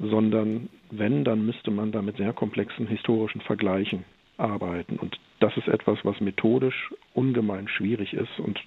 sondern 0.00 0.68
wenn, 0.90 1.24
dann 1.24 1.44
müsste 1.44 1.70
man 1.70 1.92
da 1.92 2.02
mit 2.02 2.16
sehr 2.16 2.32
komplexen 2.32 2.86
historischen 2.86 3.40
Vergleichen 3.40 4.04
arbeiten. 4.36 4.96
Und 4.96 5.18
das 5.40 5.56
ist 5.56 5.68
etwas, 5.68 5.98
was 6.04 6.20
methodisch 6.20 6.92
ungemein 7.12 7.68
schwierig 7.68 8.14
ist 8.14 8.38
und 8.38 8.60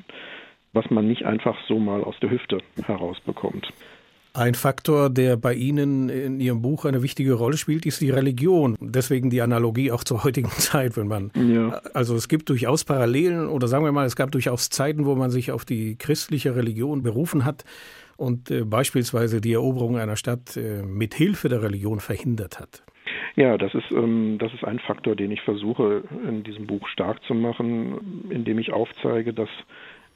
was 0.74 0.90
man 0.90 1.08
nicht 1.08 1.26
einfach 1.26 1.58
so 1.68 1.80
mal 1.80 2.04
aus 2.04 2.20
der 2.20 2.30
Hüfte 2.30 2.60
herausbekommt. 2.86 3.68
Ein 4.38 4.54
Faktor, 4.54 5.10
der 5.10 5.36
bei 5.36 5.56
Ihnen 5.56 6.10
in 6.10 6.40
Ihrem 6.40 6.62
Buch 6.62 6.86
eine 6.86 7.02
wichtige 7.02 7.34
Rolle 7.34 7.58
spielt, 7.58 7.88
ist 7.88 8.02
die 8.02 8.12
Religion. 8.12 8.78
Deswegen 8.80 9.32
die 9.32 9.42
Analogie 9.42 9.92
auch 9.92 10.04
zur 10.04 10.24
heutigen 10.24 10.50
Zeit, 10.60 10.96
wenn 10.96 11.08
man. 11.08 11.32
Ja. 11.34 11.82
Also 11.96 12.16
es 12.16 12.28
gibt 12.28 12.48
durchaus 12.50 12.84
Parallelen 12.84 13.48
oder 13.48 13.68
sagen 13.68 13.84
wir 13.84 13.92
mal, 13.92 14.06
es 14.06 14.16
gab 14.16 14.32
durchaus 14.32 14.70
Zeiten, 14.70 15.08
wo 15.08 15.16
man 15.16 15.32
sich 15.32 15.52
auf 15.52 15.66
die 15.66 15.98
christliche 15.98 16.56
Religion 16.56 17.02
berufen 17.02 17.46
hat 17.46 17.64
und 18.16 18.52
äh, 18.52 18.64
beispielsweise 18.64 19.42
die 19.42 19.54
Eroberung 19.54 19.98
einer 19.98 20.18
Stadt 20.18 20.56
äh, 20.56 20.84
mit 20.84 21.16
Hilfe 21.16 21.50
der 21.50 21.64
Religion 21.64 22.00
verhindert 22.00 22.60
hat. 22.60 22.84
Ja, 23.36 23.58
das 23.58 23.74
ist, 23.74 23.92
ähm, 23.92 24.38
das 24.40 24.54
ist 24.54 24.64
ein 24.64 24.78
Faktor, 24.78 25.16
den 25.16 25.32
ich 25.32 25.42
versuche 25.42 26.04
in 26.28 26.44
diesem 26.44 26.68
Buch 26.68 26.88
stark 26.90 27.24
zu 27.24 27.34
machen, 27.34 28.30
indem 28.30 28.60
ich 28.60 28.72
aufzeige, 28.72 29.34
dass 29.34 29.50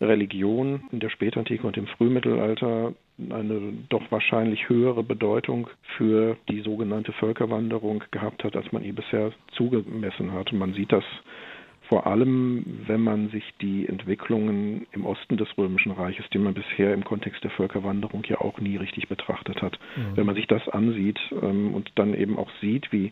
Religion 0.01 0.83
in 0.91 0.99
der 0.99 1.09
Spätantike 1.09 1.65
und 1.65 1.77
im 1.77 1.87
Frühmittelalter 1.87 2.93
eine 3.29 3.73
doch 3.89 4.03
wahrscheinlich 4.09 4.67
höhere 4.67 5.03
Bedeutung 5.03 5.69
für 5.97 6.37
die 6.49 6.61
sogenannte 6.61 7.11
Völkerwanderung 7.13 8.03
gehabt 8.11 8.43
hat, 8.43 8.55
als 8.55 8.71
man 8.71 8.83
ihr 8.83 8.93
bisher 8.93 9.31
zugemessen 9.51 10.31
hat. 10.33 10.51
Man 10.53 10.73
sieht 10.73 10.91
das 10.91 11.03
vor 11.87 12.07
allem, 12.07 12.83
wenn 12.87 13.01
man 13.01 13.29
sich 13.29 13.43
die 13.61 13.85
Entwicklungen 13.87 14.87
im 14.93 15.05
Osten 15.05 15.35
des 15.35 15.49
Römischen 15.57 15.91
Reiches, 15.91 16.25
die 16.33 16.37
man 16.37 16.53
bisher 16.53 16.93
im 16.93 17.03
Kontext 17.03 17.43
der 17.43 17.51
Völkerwanderung 17.51 18.23
ja 18.27 18.39
auch 18.39 18.59
nie 18.59 18.77
richtig 18.77 19.09
betrachtet 19.09 19.61
hat, 19.61 19.77
mhm. 19.97 20.15
wenn 20.15 20.25
man 20.25 20.35
sich 20.35 20.47
das 20.47 20.67
ansieht 20.69 21.19
ähm, 21.41 21.73
und 21.73 21.91
dann 21.95 22.13
eben 22.13 22.37
auch 22.37 22.49
sieht, 22.61 22.91
wie 22.93 23.11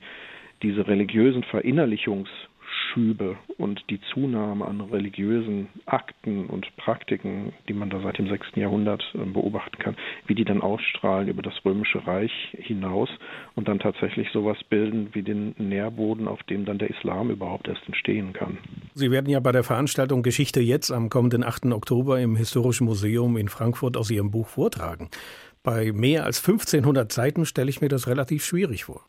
diese 0.63 0.87
religiösen 0.87 1.43
Verinnerlichungs- 1.43 2.47
Schübe 2.71 3.37
und 3.57 3.83
die 3.89 3.99
Zunahme 4.13 4.65
an 4.65 4.81
religiösen 4.81 5.67
Akten 5.85 6.47
und 6.47 6.65
Praktiken, 6.77 7.53
die 7.67 7.73
man 7.73 7.89
da 7.89 7.99
seit 8.01 8.17
dem 8.17 8.27
6. 8.29 8.47
Jahrhundert 8.55 9.03
ähm, 9.15 9.33
beobachten 9.33 9.77
kann, 9.77 9.95
wie 10.27 10.35
die 10.35 10.45
dann 10.45 10.61
ausstrahlen 10.61 11.27
über 11.27 11.41
das 11.41 11.53
Römische 11.65 12.05
Reich 12.05 12.31
hinaus 12.57 13.09
und 13.55 13.67
dann 13.67 13.79
tatsächlich 13.79 14.29
sowas 14.31 14.57
bilden 14.69 15.09
wie 15.13 15.23
den 15.23 15.55
Nährboden, 15.57 16.27
auf 16.27 16.41
dem 16.43 16.65
dann 16.65 16.77
der 16.77 16.89
Islam 16.89 17.29
überhaupt 17.29 17.67
erst 17.67 17.85
entstehen 17.85 18.33
kann. 18.33 18.57
Sie 18.93 19.11
werden 19.11 19.29
ja 19.29 19.39
bei 19.39 19.51
der 19.51 19.63
Veranstaltung 19.63 20.23
Geschichte 20.23 20.61
jetzt 20.61 20.91
am 20.91 21.09
kommenden 21.09 21.43
8. 21.43 21.65
Oktober 21.67 22.19
im 22.19 22.35
Historischen 22.35 22.85
Museum 22.85 23.37
in 23.37 23.49
Frankfurt 23.49 23.97
aus 23.97 24.11
Ihrem 24.11 24.31
Buch 24.31 24.47
vortragen. 24.47 25.09
Bei 25.61 25.91
mehr 25.91 26.23
als 26.23 26.39
1500 26.39 27.11
Seiten 27.11 27.45
stelle 27.45 27.69
ich 27.69 27.81
mir 27.81 27.89
das 27.89 28.07
relativ 28.07 28.45
schwierig 28.45 28.85
vor. 28.85 29.03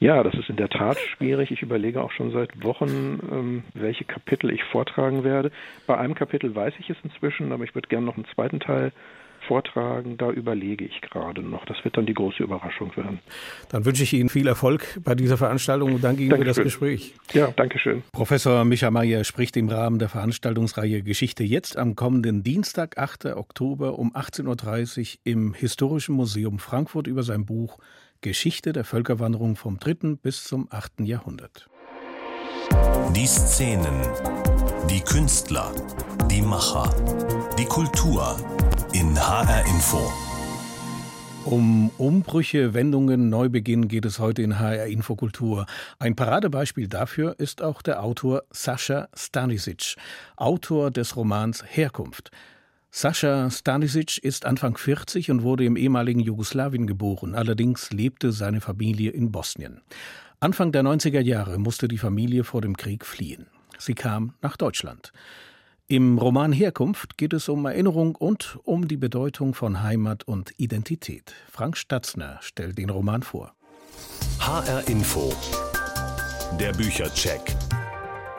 Ja, 0.00 0.22
das 0.22 0.34
ist 0.34 0.48
in 0.48 0.56
der 0.56 0.68
Tat 0.68 0.98
schwierig. 0.98 1.50
Ich 1.50 1.62
überlege 1.62 2.02
auch 2.02 2.12
schon 2.12 2.30
seit 2.32 2.62
Wochen, 2.62 3.20
ähm, 3.30 3.64
welche 3.74 4.04
Kapitel 4.04 4.50
ich 4.50 4.62
vortragen 4.64 5.24
werde. 5.24 5.50
Bei 5.86 5.98
einem 5.98 6.14
Kapitel 6.14 6.54
weiß 6.54 6.74
ich 6.78 6.90
es 6.90 6.96
inzwischen, 7.02 7.52
aber 7.52 7.64
ich 7.64 7.74
würde 7.74 7.88
gerne 7.88 8.06
noch 8.06 8.16
einen 8.16 8.26
zweiten 8.34 8.60
Teil 8.60 8.92
vortragen. 9.46 10.16
Da 10.16 10.30
überlege 10.30 10.84
ich 10.84 11.00
gerade 11.00 11.42
noch. 11.42 11.64
Das 11.64 11.76
wird 11.84 11.96
dann 11.96 12.06
die 12.06 12.14
große 12.14 12.42
Überraschung 12.42 12.96
werden. 12.96 13.18
Dann 13.70 13.84
wünsche 13.84 14.02
ich 14.02 14.12
Ihnen 14.12 14.28
viel 14.28 14.46
Erfolg 14.46 15.00
bei 15.02 15.14
dieser 15.14 15.36
Veranstaltung 15.36 15.94
und 15.94 16.04
danke 16.04 16.22
Ihnen 16.22 16.30
Dankeschön. 16.30 16.54
für 16.54 16.60
das 16.60 16.72
Gespräch. 16.72 17.14
Ja, 17.32 17.52
danke 17.56 17.78
schön. 17.78 18.02
Professor 18.12 18.64
Micha 18.64 18.90
Mayer 18.90 19.24
spricht 19.24 19.56
im 19.56 19.68
Rahmen 19.68 19.98
der 19.98 20.08
Veranstaltungsreihe 20.08 21.02
Geschichte 21.02 21.44
jetzt 21.44 21.76
am 21.76 21.96
kommenden 21.96 22.42
Dienstag, 22.42 22.98
8. 22.98 23.26
Oktober 23.36 23.98
um 23.98 24.14
18.30 24.14 24.98
Uhr 25.00 25.20
im 25.24 25.54
Historischen 25.54 26.14
Museum 26.14 26.58
Frankfurt 26.58 27.06
über 27.06 27.22
sein 27.22 27.46
Buch 27.46 27.78
Geschichte 28.20 28.72
der 28.72 28.82
Völkerwanderung 28.82 29.54
vom 29.54 29.78
3. 29.78 30.16
bis 30.20 30.42
zum 30.42 30.66
8. 30.70 31.00
Jahrhundert. 31.00 31.68
Die 33.14 33.26
Szenen, 33.26 33.94
die 34.90 35.00
Künstler, 35.00 35.72
die 36.28 36.42
Macher, 36.42 36.92
die 37.56 37.64
Kultur 37.64 38.36
in 38.92 39.16
HR 39.16 39.64
Info. 39.66 40.12
Um 41.44 41.90
Umbrüche, 41.96 42.74
Wendungen, 42.74 43.28
Neubeginn 43.28 43.86
geht 43.86 44.04
es 44.04 44.18
heute 44.18 44.42
in 44.42 44.58
HR 44.58 44.86
Infokultur. 44.86 45.66
Ein 46.00 46.16
Paradebeispiel 46.16 46.88
dafür 46.88 47.36
ist 47.38 47.62
auch 47.62 47.82
der 47.82 48.02
Autor 48.02 48.42
Sascha 48.50 49.08
Stanisic, 49.14 49.94
Autor 50.36 50.90
des 50.90 51.14
Romans 51.14 51.62
Herkunft. 51.64 52.32
Sascha 52.90 53.50
Stanisic 53.50 54.18
ist 54.18 54.46
Anfang 54.46 54.76
40 54.76 55.30
und 55.30 55.42
wurde 55.42 55.64
im 55.64 55.76
ehemaligen 55.76 56.20
Jugoslawien 56.20 56.86
geboren. 56.86 57.34
Allerdings 57.34 57.90
lebte 57.90 58.32
seine 58.32 58.60
Familie 58.60 59.10
in 59.10 59.30
Bosnien. 59.30 59.82
Anfang 60.40 60.72
der 60.72 60.82
90er 60.82 61.20
Jahre 61.20 61.58
musste 61.58 61.88
die 61.88 61.98
Familie 61.98 62.44
vor 62.44 62.60
dem 62.60 62.76
Krieg 62.76 63.04
fliehen. 63.04 63.46
Sie 63.78 63.94
kam 63.94 64.34
nach 64.40 64.56
Deutschland. 64.56 65.12
Im 65.86 66.18
Roman 66.18 66.52
Herkunft 66.52 67.16
geht 67.16 67.32
es 67.32 67.48
um 67.48 67.64
Erinnerung 67.64 68.14
und 68.14 68.58
um 68.64 68.88
die 68.88 68.98
Bedeutung 68.98 69.54
von 69.54 69.82
Heimat 69.82 70.24
und 70.24 70.52
Identität. 70.58 71.34
Frank 71.50 71.76
Statzner 71.76 72.38
stellt 72.42 72.76
den 72.76 72.90
Roman 72.90 73.22
vor. 73.22 73.54
HR 74.40 74.86
Info. 74.88 75.32
Der 76.60 76.72
Büchercheck. 76.72 77.40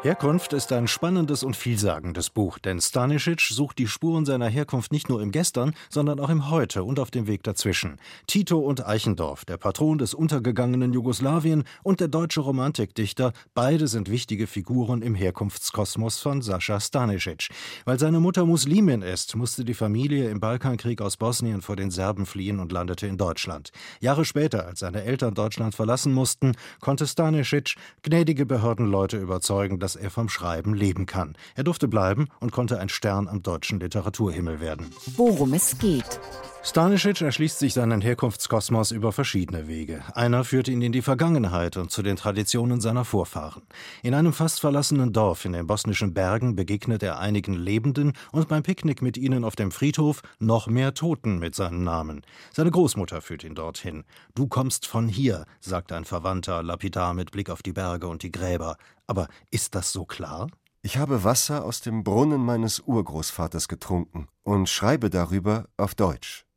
Herkunft 0.02 0.54
ist 0.54 0.72
ein 0.72 0.88
spannendes 0.88 1.44
und 1.44 1.58
vielsagendes 1.58 2.30
Buch, 2.30 2.58
denn 2.58 2.80
Stanisic 2.80 3.42
sucht 3.42 3.78
die 3.80 3.88
Spuren 3.88 4.24
seiner 4.24 4.48
Herkunft 4.48 4.94
nicht 4.94 5.10
nur 5.10 5.22
im 5.22 5.32
Gestern, 5.32 5.74
sondern 5.90 6.22
auch 6.22 6.30
im 6.30 6.50
Heute 6.50 6.86
und 6.86 7.02
auf 7.02 7.12
dem 7.12 7.28
Weg 7.28 7.44
dazwischen. 7.44 7.98
Tito 8.26 8.60
und 8.60 8.88
Eichendorff, 8.88 9.44
der 9.44 9.58
Patron 9.58 9.98
des 9.98 10.14
untergegangenen 10.14 10.94
Jugoslawien 10.94 11.66
und 11.84 12.00
der 12.00 12.08
deutsche 12.08 12.40
Romantikdichter, 12.40 13.34
beide 13.54 13.90
sind 13.90 14.10
wichtige 14.10 14.48
Figuren 14.48 15.02
im 15.02 15.16
Herkunftskosmos 15.16 16.20
von 16.20 16.42
Sascha 16.42 16.80
Stanisic. 16.80 17.50
Weil 17.84 18.00
seine 18.00 18.22
Mutter 18.22 18.46
Muslimin 18.46 19.02
ist, 19.02 19.36
musste 19.36 19.66
die 19.66 19.74
Familie 19.74 20.30
im 20.30 20.40
Balkankrieg 20.40 21.02
aus 21.02 21.18
Bosnien 21.18 21.62
vor 21.62 21.76
den 21.76 21.92
Serben 21.92 22.26
fliehen 22.26 22.62
und 22.62 22.72
landete 22.72 23.06
in 23.06 23.18
Deutschland. 23.18 23.72
Jahre 24.00 24.24
später, 24.24 24.66
als 24.66 24.80
seine 24.80 25.04
Eltern 25.04 25.34
Deutschland 25.34 25.76
verlassen 25.76 26.14
mussten, 26.14 26.54
konnte 26.80 27.06
Stanisic 27.06 27.76
gnädige 28.02 28.46
Behördenleute 28.46 29.18
überzeugen, 29.18 29.78
dass 29.78 29.89
er 29.96 30.10
vom 30.10 30.30
Schreiben 30.30 30.74
leben 30.74 31.06
kann. 31.06 31.36
Er 31.56 31.64
durfte 31.64 31.88
bleiben 31.88 32.28
und 32.40 32.52
konnte 32.52 32.80
ein 32.80 32.90
Stern 32.90 33.28
am 33.28 33.42
deutschen 33.42 33.80
Literaturhimmel 33.80 34.60
werden. 34.60 34.92
Worum 35.16 35.54
es 35.54 35.78
geht. 35.78 36.20
Stanisic 36.62 37.22
erschließt 37.22 37.58
sich 37.58 37.74
seinen 37.74 38.02
Herkunftskosmos 38.02 38.92
über 38.92 39.14
verschiedene 39.14 39.70
Wege. 39.70 40.04
Einer 40.14 40.44
führt 40.44 40.68
ihn 40.68 40.82
in 40.82 40.92
die 40.92 41.02
Vergangenheit 41.02 41.78
und 41.78 41.90
zu 41.90 42.04
den 42.04 42.18
Traditionen 42.18 42.82
seiner 42.82 43.06
Vorfahren. 43.06 43.64
In 44.04 44.14
einem 44.14 44.34
fast 44.34 44.60
verlassenen 44.60 45.14
Dorf 45.14 45.46
in 45.46 45.54
den 45.54 45.68
bosnischen 45.68 46.14
Bergen 46.14 46.58
begegnet 46.58 47.02
er 47.02 47.18
einigen 47.20 47.54
Lebenden 47.54 48.12
und 48.34 48.50
beim 48.50 48.62
Picknick 48.62 49.02
mit 49.02 49.18
ihnen 49.18 49.46
auf 49.46 49.56
dem 49.56 49.72
Friedhof 49.72 50.22
noch 50.38 50.68
mehr 50.68 50.94
Toten 50.94 51.40
mit 51.40 51.56
seinem 51.56 51.86
Namen. 51.86 52.24
Seine 52.52 52.72
Großmutter 52.72 53.22
führt 53.22 53.46
ihn 53.46 53.56
dorthin. 53.56 54.04
Du 54.36 54.48
kommst 54.48 54.86
von 54.86 55.08
hier, 55.08 55.46
sagt 55.62 55.94
ein 55.94 56.04
Verwandter 56.04 56.62
lapidar 56.62 57.14
mit 57.14 57.32
Blick 57.32 57.50
auf 57.50 57.64
die 57.64 57.74
Berge 57.74 58.08
und 58.10 58.22
die 58.22 58.34
Gräber. 58.34 58.76
Aber 59.08 59.30
ist 59.50 59.76
das 59.76 59.94
so 59.94 60.04
klar? 60.04 60.48
Ich 60.82 60.98
habe 60.98 61.24
Wasser 61.24 61.64
aus 61.64 61.80
dem 61.82 62.04
Brunnen 62.04 62.44
meines 62.44 62.82
Urgroßvaters 62.82 63.70
getrunken 63.70 64.28
und 64.44 64.68
schreibe 64.68 65.10
darüber 65.10 65.70
auf 65.78 65.96
Deutsch. 65.96 66.49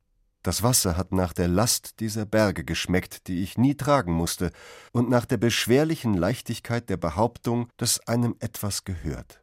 Das 0.43 0.63
Wasser 0.65 0.97
hat 0.97 1.13
nach 1.13 1.33
der 1.33 1.47
Last 1.47 2.01
dieser 2.01 2.27
Berge 2.27 2.65
geschmeckt, 2.65 3.29
die 3.29 3.43
ich 3.43 3.59
nie 3.59 3.77
tragen 3.77 4.13
musste, 4.13 4.51
und 4.91 5.09
nach 5.09 5.25
der 5.25 5.37
beschwerlichen 5.37 6.15
Leichtigkeit 6.15 6.89
der 6.89 6.97
Behauptung, 6.97 7.69
dass 7.77 8.01
einem 8.09 8.35
etwas 8.41 8.85
gehört. 8.85 9.41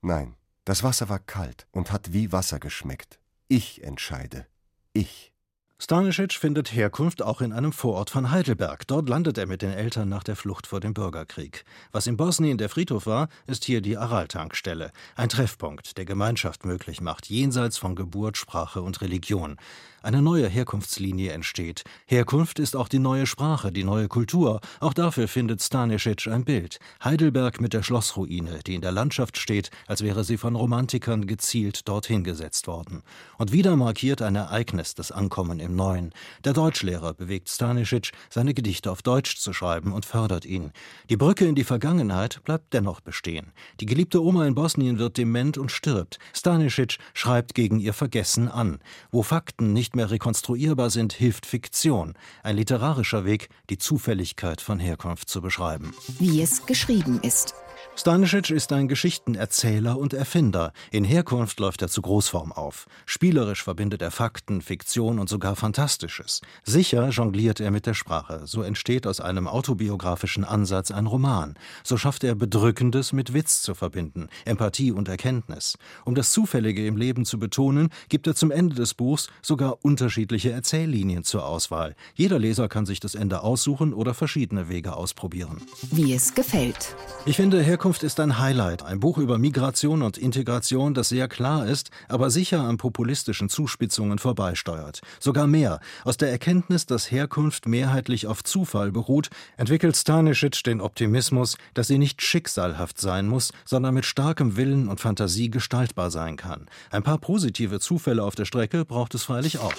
Nein, 0.00 0.34
das 0.64 0.82
Wasser 0.82 1.08
war 1.08 1.20
kalt 1.20 1.66
und 1.70 1.92
hat 1.92 2.12
wie 2.12 2.32
Wasser 2.32 2.58
geschmeckt. 2.58 3.20
Ich 3.46 3.84
entscheide. 3.84 4.46
Ich. 4.92 5.32
Stanisic 5.78 6.34
findet 6.34 6.72
Herkunft 6.72 7.22
auch 7.22 7.40
in 7.40 7.52
einem 7.52 7.72
Vorort 7.72 8.08
von 8.08 8.30
Heidelberg. 8.30 8.86
Dort 8.86 9.08
landet 9.08 9.36
er 9.36 9.46
mit 9.46 9.62
den 9.62 9.72
Eltern 9.72 10.08
nach 10.08 10.22
der 10.22 10.36
Flucht 10.36 10.68
vor 10.68 10.78
dem 10.78 10.94
Bürgerkrieg. 10.94 11.64
Was 11.90 12.06
in 12.06 12.16
Bosnien 12.16 12.56
der 12.56 12.68
Friedhof 12.68 13.06
war, 13.06 13.28
ist 13.48 13.64
hier 13.64 13.80
die 13.80 13.96
Aral-Tankstelle. 13.96 14.92
Ein 15.16 15.28
Treffpunkt, 15.28 15.98
der 15.98 16.04
Gemeinschaft 16.04 16.64
möglich 16.64 17.00
macht, 17.00 17.28
jenseits 17.28 17.78
von 17.78 17.96
Geburt, 17.96 18.36
Sprache 18.36 18.80
und 18.80 19.00
Religion. 19.00 19.56
Eine 20.02 20.20
neue 20.20 20.48
Herkunftslinie 20.48 21.30
entsteht. 21.30 21.84
Herkunft 22.06 22.58
ist 22.58 22.74
auch 22.74 22.88
die 22.88 22.98
neue 22.98 23.26
Sprache, 23.26 23.70
die 23.70 23.84
neue 23.84 24.08
Kultur. 24.08 24.60
Auch 24.80 24.94
dafür 24.94 25.28
findet 25.28 25.62
Stanisic 25.62 26.26
ein 26.26 26.44
Bild. 26.44 26.80
Heidelberg 27.04 27.60
mit 27.60 27.72
der 27.72 27.84
Schlossruine, 27.84 28.60
die 28.66 28.74
in 28.74 28.80
der 28.80 28.90
Landschaft 28.90 29.38
steht, 29.38 29.70
als 29.86 30.02
wäre 30.02 30.24
sie 30.24 30.38
von 30.38 30.56
Romantikern 30.56 31.28
gezielt 31.28 31.86
dorthin 31.86 32.24
gesetzt 32.24 32.66
worden. 32.66 33.02
Und 33.38 33.52
wieder 33.52 33.76
markiert 33.76 34.22
ein 34.22 34.34
Ereignis 34.34 34.96
das 34.96 35.12
Ankommen 35.12 35.60
im 35.60 35.76
Neuen. 35.76 36.12
Der 36.44 36.52
Deutschlehrer 36.52 37.14
bewegt 37.14 37.48
Stanisic, 37.48 38.10
seine 38.28 38.54
Gedichte 38.54 38.90
auf 38.90 39.02
Deutsch 39.02 39.36
zu 39.36 39.52
schreiben 39.52 39.92
und 39.92 40.04
fördert 40.04 40.44
ihn. 40.44 40.72
Die 41.10 41.16
Brücke 41.16 41.46
in 41.46 41.54
die 41.54 41.64
Vergangenheit 41.64 42.42
bleibt 42.42 42.72
dennoch 42.72 43.00
bestehen. 43.00 43.52
Die 43.78 43.86
geliebte 43.86 44.20
Oma 44.20 44.46
in 44.46 44.56
Bosnien 44.56 44.98
wird 44.98 45.16
dement 45.16 45.58
und 45.58 45.70
stirbt. 45.70 46.18
Stanisic 46.32 46.98
schreibt 47.14 47.54
gegen 47.54 47.78
ihr 47.78 47.92
Vergessen 47.92 48.48
an. 48.48 48.80
Wo 49.12 49.22
Fakten 49.22 49.72
nicht 49.72 49.91
mehr 49.96 50.10
rekonstruierbar 50.10 50.90
sind, 50.90 51.12
hilft 51.12 51.46
Fiktion. 51.46 52.14
Ein 52.42 52.56
literarischer 52.56 53.24
Weg, 53.24 53.48
die 53.70 53.78
Zufälligkeit 53.78 54.60
von 54.60 54.78
Herkunft 54.78 55.28
zu 55.28 55.40
beschreiben. 55.40 55.94
Wie 56.18 56.42
es 56.42 56.66
geschrieben 56.66 57.20
ist. 57.22 57.54
Stanisic 57.94 58.48
ist 58.48 58.72
ein 58.72 58.88
Geschichtenerzähler 58.88 59.98
und 59.98 60.14
Erfinder. 60.14 60.72
In 60.90 61.04
Herkunft 61.04 61.60
läuft 61.60 61.82
er 61.82 61.88
zu 61.88 62.00
Großform 62.00 62.50
auf. 62.50 62.86
Spielerisch 63.04 63.62
verbindet 63.62 64.00
er 64.00 64.10
Fakten, 64.10 64.62
Fiktion 64.62 65.18
und 65.18 65.28
sogar 65.28 65.56
Fantastisches. 65.56 66.40
Sicher 66.64 67.10
jongliert 67.10 67.60
er 67.60 67.70
mit 67.70 67.84
der 67.84 67.92
Sprache. 67.92 68.46
So 68.46 68.62
entsteht 68.62 69.06
aus 69.06 69.20
einem 69.20 69.46
autobiografischen 69.46 70.42
Ansatz 70.42 70.90
ein 70.90 71.06
Roman. 71.06 71.54
So 71.84 71.98
schafft 71.98 72.24
er 72.24 72.34
Bedrückendes 72.34 73.12
mit 73.12 73.34
Witz 73.34 73.60
zu 73.60 73.74
verbinden, 73.74 74.28
Empathie 74.46 74.90
und 74.90 75.08
Erkenntnis. 75.08 75.76
Um 76.06 76.14
das 76.14 76.30
Zufällige 76.30 76.86
im 76.86 76.96
Leben 76.96 77.26
zu 77.26 77.38
betonen, 77.38 77.90
gibt 78.08 78.26
er 78.26 78.34
zum 78.34 78.50
Ende 78.50 78.74
des 78.74 78.94
Buchs 78.94 79.28
sogar 79.42 79.84
unterschiedliche 79.84 80.50
Erzähllinien 80.50 81.24
zur 81.24 81.44
Auswahl. 81.44 81.94
Jeder 82.14 82.38
Leser 82.38 82.68
kann 82.68 82.86
sich 82.86 83.00
das 83.00 83.14
Ende 83.14 83.42
aussuchen 83.42 83.92
oder 83.92 84.14
verschiedene 84.14 84.70
Wege 84.70 84.96
ausprobieren. 84.96 85.60
Wie 85.90 86.14
es 86.14 86.34
gefällt. 86.34 86.96
Ich 87.26 87.36
finde, 87.36 87.62
Herkunft 87.62 87.81
Herkunft 87.82 88.04
ist 88.04 88.20
ein 88.20 88.38
Highlight, 88.38 88.84
ein 88.84 89.00
Buch 89.00 89.18
über 89.18 89.38
Migration 89.38 90.02
und 90.02 90.16
Integration, 90.16 90.94
das 90.94 91.08
sehr 91.08 91.26
klar 91.26 91.66
ist, 91.66 91.90
aber 92.08 92.30
sicher 92.30 92.60
an 92.60 92.76
populistischen 92.76 93.48
Zuspitzungen 93.48 94.20
vorbeisteuert. 94.20 95.00
Sogar 95.18 95.48
mehr. 95.48 95.80
Aus 96.04 96.16
der 96.16 96.30
Erkenntnis, 96.30 96.86
dass 96.86 97.10
Herkunft 97.10 97.66
mehrheitlich 97.66 98.28
auf 98.28 98.44
Zufall 98.44 98.92
beruht, 98.92 99.30
entwickelt 99.56 99.96
Stanisic 99.96 100.62
den 100.62 100.80
Optimismus, 100.80 101.56
dass 101.74 101.88
sie 101.88 101.98
nicht 101.98 102.22
schicksalhaft 102.22 103.00
sein 103.00 103.26
muss, 103.26 103.52
sondern 103.64 103.94
mit 103.94 104.04
starkem 104.04 104.56
Willen 104.56 104.86
und 104.86 105.00
Fantasie 105.00 105.50
gestaltbar 105.50 106.12
sein 106.12 106.36
kann. 106.36 106.68
Ein 106.92 107.02
paar 107.02 107.18
positive 107.18 107.80
Zufälle 107.80 108.22
auf 108.22 108.36
der 108.36 108.44
Strecke 108.44 108.84
braucht 108.84 109.12
es 109.16 109.24
freilich 109.24 109.58
auch. 109.58 109.74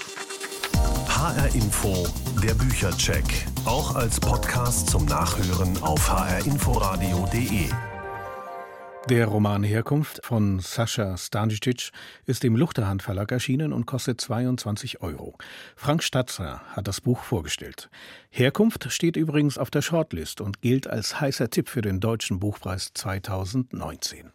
HR 1.08 1.56
Info, 1.56 2.06
der 2.44 2.54
Büchercheck. 2.56 3.24
Auch 3.63 3.96
als 3.96 4.20
Podcast 4.20 4.89
zum 4.89 5.06
Nachhören 5.06 5.82
auf 5.82 6.12
hrinforadio.de. 6.12 7.70
Der 9.10 9.26
Roman 9.26 9.63
Herkunft 9.63 10.22
von 10.24 10.60
Sascha 10.60 11.18
Stanicic 11.18 11.92
ist 12.26 12.46
im 12.46 12.56
Luchterhand 12.56 13.04
Verlag 13.04 13.34
erschienen 13.34 13.74
und 13.74 13.86
kostet 13.86 14.22
22 14.22 15.02
Euro. 15.02 15.38
Frank 15.76 16.04
Statzer 16.04 16.62
hat 16.70 16.88
das 16.88 17.02
Buch 17.02 17.22
vorgestellt. 17.22 17.89
Herkunft 18.30 18.89
steht 18.94 19.18
übrigens 19.18 19.58
auf 19.58 19.70
der 19.70 19.82
Shortlist 19.82 20.39
und 20.39 20.62
gilt 20.62 20.88
als 20.88 21.20
heißer 21.20 21.50
Tipp 21.50 21.68
für 21.68 21.82
den 21.82 22.00
Deutschen 22.00 22.39
Buchpreis 22.39 22.92
2019. 22.94 24.32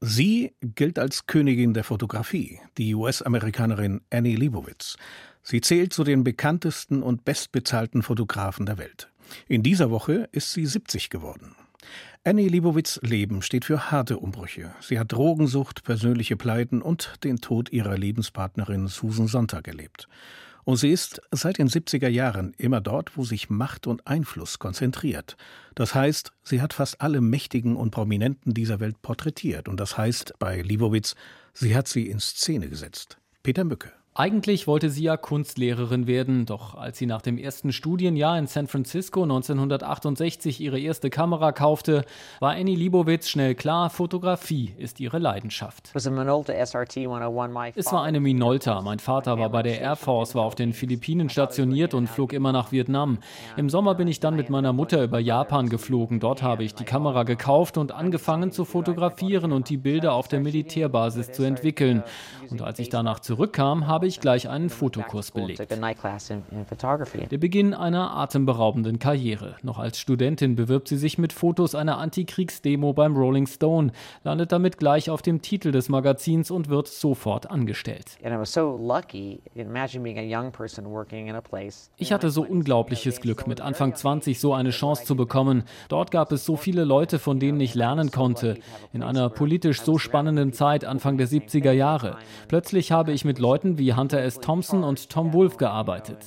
Sie 0.00 0.54
gilt 0.62 0.98
als 0.98 1.26
Königin 1.26 1.74
der 1.74 1.84
Fotografie, 1.84 2.58
die 2.78 2.94
US-Amerikanerin 2.94 4.00
Annie 4.08 4.36
Leibovitz. 4.36 4.96
Sie 5.42 5.60
zählt 5.60 5.92
zu 5.92 6.04
den 6.04 6.24
bekanntesten 6.24 7.02
und 7.02 7.26
bestbezahlten 7.26 8.02
Fotografen 8.02 8.64
der 8.64 8.78
Welt. 8.78 9.10
In 9.46 9.62
dieser 9.62 9.90
Woche 9.90 10.26
ist 10.32 10.54
sie 10.54 10.64
70 10.64 11.10
geworden. 11.10 11.54
Annie 12.24 12.48
Leibovitz 12.48 13.00
Leben 13.02 13.42
steht 13.42 13.64
für 13.64 13.90
harte 13.90 14.16
Umbrüche. 14.18 14.72
Sie 14.80 14.96
hat 14.96 15.10
Drogensucht, 15.10 15.82
persönliche 15.82 16.36
Pleiten 16.36 16.80
und 16.80 17.14
den 17.24 17.40
Tod 17.40 17.72
ihrer 17.72 17.98
Lebenspartnerin 17.98 18.86
Susan 18.86 19.26
Sonntag 19.26 19.66
erlebt. 19.66 20.06
Und 20.62 20.76
sie 20.76 20.90
ist 20.90 21.20
seit 21.32 21.58
den 21.58 21.68
70er 21.68 22.06
Jahren 22.06 22.54
immer 22.58 22.80
dort, 22.80 23.16
wo 23.16 23.24
sich 23.24 23.50
Macht 23.50 23.88
und 23.88 24.06
Einfluss 24.06 24.60
konzentriert. 24.60 25.36
Das 25.74 25.96
heißt, 25.96 26.30
sie 26.44 26.62
hat 26.62 26.74
fast 26.74 27.00
alle 27.00 27.20
Mächtigen 27.20 27.74
und 27.74 27.90
Prominenten 27.90 28.54
dieser 28.54 28.78
Welt 28.78 29.02
porträtiert. 29.02 29.68
Und 29.68 29.80
das 29.80 29.98
heißt 29.98 30.34
bei 30.38 30.62
Leibovitz, 30.62 31.16
sie 31.54 31.74
hat 31.74 31.88
sie 31.88 32.06
in 32.06 32.20
Szene 32.20 32.68
gesetzt. 32.68 33.18
Peter 33.42 33.64
Mücke. 33.64 33.90
Eigentlich 34.14 34.66
wollte 34.66 34.90
sie 34.90 35.04
ja 35.04 35.16
Kunstlehrerin 35.16 36.06
werden, 36.06 36.44
doch 36.44 36.74
als 36.74 36.98
sie 36.98 37.06
nach 37.06 37.22
dem 37.22 37.38
ersten 37.38 37.72
Studienjahr 37.72 38.38
in 38.38 38.46
San 38.46 38.66
Francisco 38.66 39.22
1968 39.22 40.60
ihre 40.60 40.78
erste 40.78 41.08
Kamera 41.08 41.52
kaufte, 41.52 42.04
war 42.38 42.52
Annie 42.52 42.76
Liebowitz 42.76 43.30
schnell 43.30 43.54
klar, 43.54 43.88
Fotografie 43.88 44.74
ist 44.76 45.00
ihre 45.00 45.18
Leidenschaft. 45.18 45.92
Es 47.78 47.90
war 47.90 48.02
eine 48.02 48.20
Minolta. 48.20 48.82
Mein 48.82 48.98
Vater 48.98 49.38
war 49.38 49.48
bei 49.48 49.62
der 49.62 49.80
Air 49.80 49.96
Force, 49.96 50.34
war 50.34 50.44
auf 50.44 50.56
den 50.56 50.74
Philippinen 50.74 51.30
stationiert 51.30 51.94
und 51.94 52.06
flog 52.06 52.34
immer 52.34 52.52
nach 52.52 52.70
Vietnam. 52.70 53.16
Im 53.56 53.70
Sommer 53.70 53.94
bin 53.94 54.08
ich 54.08 54.20
dann 54.20 54.36
mit 54.36 54.50
meiner 54.50 54.74
Mutter 54.74 55.02
über 55.02 55.20
Japan 55.20 55.70
geflogen. 55.70 56.20
Dort 56.20 56.42
habe 56.42 56.64
ich 56.64 56.74
die 56.74 56.84
Kamera 56.84 57.22
gekauft 57.22 57.78
und 57.78 57.92
angefangen 57.92 58.52
zu 58.52 58.66
fotografieren 58.66 59.52
und 59.52 59.70
die 59.70 59.78
Bilder 59.78 60.12
auf 60.12 60.28
der 60.28 60.40
Militärbasis 60.40 61.32
zu 61.32 61.44
entwickeln. 61.44 62.02
Und 62.50 62.60
als 62.60 62.78
ich 62.78 62.90
danach 62.90 63.20
zurückkam, 63.20 63.86
habe 63.86 64.01
habe 64.02 64.08
ich 64.08 64.18
gleich 64.18 64.48
einen 64.48 64.68
Fotokurs 64.68 65.30
belegt. 65.30 65.60
Der 67.30 67.38
Beginn 67.38 67.72
einer 67.72 68.16
atemberaubenden 68.16 68.98
Karriere. 68.98 69.54
Noch 69.62 69.78
als 69.78 70.00
Studentin 70.00 70.56
bewirbt 70.56 70.88
sie 70.88 70.96
sich 70.96 71.18
mit 71.18 71.32
Fotos 71.32 71.76
einer 71.76 71.98
Antikriegsdemo 71.98 72.94
beim 72.94 73.16
Rolling 73.16 73.46
Stone, 73.46 73.92
landet 74.24 74.50
damit 74.50 74.78
gleich 74.78 75.08
auf 75.08 75.22
dem 75.22 75.40
Titel 75.40 75.70
des 75.70 75.88
Magazins 75.88 76.50
und 76.50 76.68
wird 76.68 76.88
sofort 76.88 77.48
angestellt. 77.48 78.18
Ich 81.96 82.12
hatte 82.12 82.30
so 82.30 82.42
unglaubliches 82.42 83.20
Glück, 83.20 83.46
mit 83.46 83.60
Anfang 83.60 83.94
20 83.94 84.40
so 84.40 84.52
eine 84.52 84.70
Chance 84.70 85.04
zu 85.04 85.14
bekommen. 85.14 85.62
Dort 85.88 86.10
gab 86.10 86.32
es 86.32 86.44
so 86.44 86.56
viele 86.56 86.82
Leute, 86.82 87.20
von 87.20 87.38
denen 87.38 87.60
ich 87.60 87.76
lernen 87.76 88.10
konnte. 88.10 88.58
In 88.92 89.04
einer 89.04 89.30
politisch 89.30 89.82
so 89.82 89.96
spannenden 89.96 90.52
Zeit, 90.52 90.84
Anfang 90.84 91.18
der 91.18 91.28
70er 91.28 91.70
Jahre. 91.70 92.16
Plötzlich 92.48 92.90
habe 92.90 93.12
ich 93.12 93.24
mit 93.24 93.38
Leuten 93.38 93.78
wie 93.78 93.91
Hunter 93.96 94.20
S. 94.20 94.38
Thompson 94.38 94.84
und 94.84 95.10
Tom 95.10 95.32
Wolfe 95.32 95.56
gearbeitet. 95.56 96.18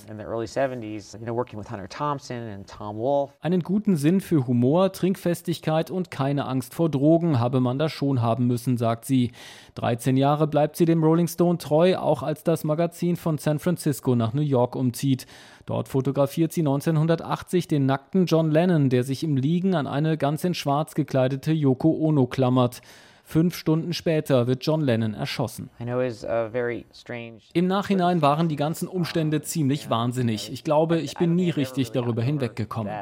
Einen 3.42 3.62
guten 3.62 3.96
Sinn 3.96 4.22
für 4.22 4.48
Humor, 4.48 4.92
Trinkfestigkeit 4.92 5.92
und 5.92 6.12
keine 6.12 6.46
Angst 6.46 6.74
vor 6.74 6.90
Drogen 6.90 7.40
habe 7.40 7.60
man 7.60 7.80
da 7.80 7.90
schon 7.90 8.22
haben 8.22 8.48
müssen, 8.48 8.78
sagt 8.78 9.06
sie. 9.06 9.32
13 9.76 10.18
Jahre 10.18 10.48
bleibt 10.48 10.76
sie 10.76 10.86
dem 10.86 11.04
Rolling 11.04 11.28
Stone 11.28 11.58
treu, 11.58 11.98
auch 11.98 12.24
als 12.24 12.44
das 12.44 12.64
Magazin 12.64 13.16
von 13.16 13.38
San 13.38 13.60
Francisco 13.60 14.16
nach 14.16 14.34
New 14.34 14.42
York 14.42 14.76
umzieht. 14.76 15.26
Dort 15.66 15.88
fotografiert 15.88 16.54
sie 16.54 16.62
1980 16.62 17.68
den 17.68 17.86
nackten 17.86 18.26
John 18.26 18.52
Lennon, 18.52 18.90
der 18.90 19.04
sich 19.04 19.24
im 19.24 19.36
Liegen 19.36 19.74
an 19.74 19.88
eine 19.88 20.18
ganz 20.18 20.44
in 20.44 20.54
schwarz 20.54 20.94
gekleidete 20.94 21.52
Yoko 21.52 21.90
Ono 21.90 22.28
klammert. 22.28 22.82
Fünf 23.28 23.58
Stunden 23.58 23.92
später 23.94 24.46
wird 24.46 24.64
John 24.64 24.82
Lennon 24.82 25.16
erschossen. 25.16 25.72
Im 27.54 27.68
Nachhinein 27.68 28.22
waren 28.22 28.48
die 28.48 28.56
ganzen 28.56 28.88
Umstände 28.88 29.42
ziemlich 29.42 29.90
wahnsinnig. 29.90 30.54
Ich 30.54 30.64
glaube, 30.64 31.00
ich 31.00 31.16
bin 31.16 31.36
nie 31.36 31.50
richtig 31.50 31.92
darüber 31.92 32.22
hinweggekommen. 32.22 32.94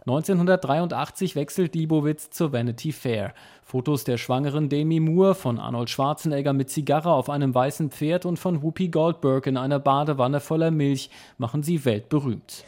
1983 0.00 1.36
wechselt 1.36 1.74
Liebowitz 1.74 2.30
zur 2.30 2.52
Vanity 2.52 2.92
Fair. 2.92 3.34
Fotos 3.64 4.04
der 4.04 4.18
schwangeren 4.18 4.68
Demi 4.68 5.00
Moore, 5.00 5.34
von 5.34 5.58
Arnold 5.58 5.88
Schwarzenegger 5.88 6.52
mit 6.52 6.68
Zigarre 6.68 7.10
auf 7.12 7.30
einem 7.30 7.54
weißen 7.54 7.90
Pferd 7.90 8.26
und 8.26 8.38
von 8.38 8.62
Whoopi 8.62 8.88
Goldberg 8.88 9.46
in 9.46 9.56
einer 9.56 9.78
Badewanne 9.78 10.40
voller 10.40 10.70
Milch 10.70 11.10
machen 11.38 11.62
sie 11.62 11.84
weltberühmt. 11.84 12.64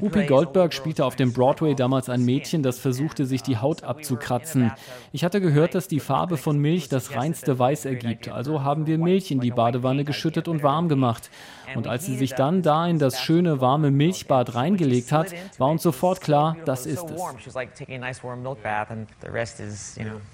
Whoopi 0.00 0.26
Goldberg 0.26 0.72
spielte 0.72 1.04
auf 1.04 1.14
dem 1.14 1.32
Broadway 1.32 1.74
damals 1.74 2.08
ein 2.08 2.24
Mädchen, 2.24 2.62
das 2.62 2.78
versuchte, 2.78 3.26
sich 3.26 3.42
die 3.42 3.58
Haut 3.58 3.84
abzukratzen. 3.84 4.72
Ich 5.12 5.24
hatte 5.24 5.40
gehört, 5.40 5.74
dass 5.74 5.88
die 5.88 6.00
Farbe 6.00 6.38
von 6.38 6.58
Milch 6.58 6.88
das 6.88 7.14
reinste 7.14 7.58
Weiß 7.58 7.84
ergibt, 7.84 8.28
also 8.28 8.64
haben 8.64 8.86
wir 8.86 8.98
Milch 8.98 9.30
in 9.30 9.40
die 9.40 9.50
Badewanne 9.50 10.04
geschüttet 10.04 10.48
und 10.48 10.62
warm 10.62 10.88
gemacht. 10.88 11.30
Und 11.74 11.86
als 11.86 12.06
sie 12.06 12.16
sich 12.16 12.34
dann 12.34 12.62
da 12.62 12.86
in 12.86 12.98
das 12.98 13.20
schöne 13.20 13.60
warme 13.60 13.90
Milchbad 13.90 14.54
reingelegt 14.54 15.12
hat, 15.12 15.34
war 15.58 15.68
uns 15.68 15.82
sofort 15.82 16.22
klar, 16.22 16.56
das 16.64 16.86
ist 16.86 17.10
es. 17.10 17.22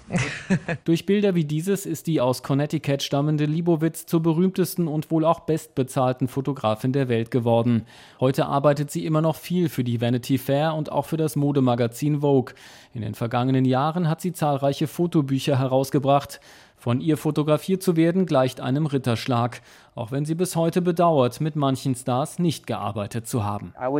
Durch 0.85 1.05
Bilder 1.05 1.33
wie 1.33 1.45
dieses 1.45 1.85
ist 1.85 2.07
die 2.07 2.21
aus 2.21 2.43
Connecticut 2.43 3.01
stammende 3.01 3.45
Libowitz 3.45 4.05
zur 4.05 4.21
berühmtesten 4.21 4.87
und 4.87 5.09
wohl 5.09 5.25
auch 5.25 5.41
bestbezahlten 5.41 6.27
Fotografin 6.27 6.93
der 6.93 7.09
Welt 7.09 7.31
geworden. 7.31 7.87
Heute 8.19 8.45
arbeitet 8.45 8.91
sie 8.91 9.05
immer 9.05 9.21
noch 9.21 9.37
viel 9.37 9.69
für 9.69 9.83
die 9.83 10.01
Vanity 10.01 10.37
Fair 10.37 10.75
und 10.75 10.91
auch 10.91 11.05
für 11.05 11.17
das 11.17 11.35
Modemagazin 11.35 12.21
Vogue. 12.21 12.53
In 12.93 13.01
den 13.01 13.15
vergangenen 13.15 13.65
Jahren 13.65 14.07
hat 14.07 14.21
sie 14.21 14.33
zahlreiche 14.33 14.87
Fotobücher 14.87 15.57
herausgebracht. 15.57 16.39
Von 16.77 17.01
ihr 17.01 17.17
fotografiert 17.17 17.81
zu 17.81 17.95
werden 17.95 18.25
gleicht 18.25 18.61
einem 18.61 18.85
Ritterschlag, 18.85 19.61
auch 19.95 20.11
wenn 20.11 20.25
sie 20.25 20.35
bis 20.35 20.55
heute 20.55 20.81
bedauert, 20.81 21.39
mit 21.41 21.55
manchen 21.55 21.95
Stars 21.95 22.37
nicht 22.37 22.67
gearbeitet 22.67 23.27
zu 23.27 23.43
haben. 23.43 23.73
Uh, 23.81 23.97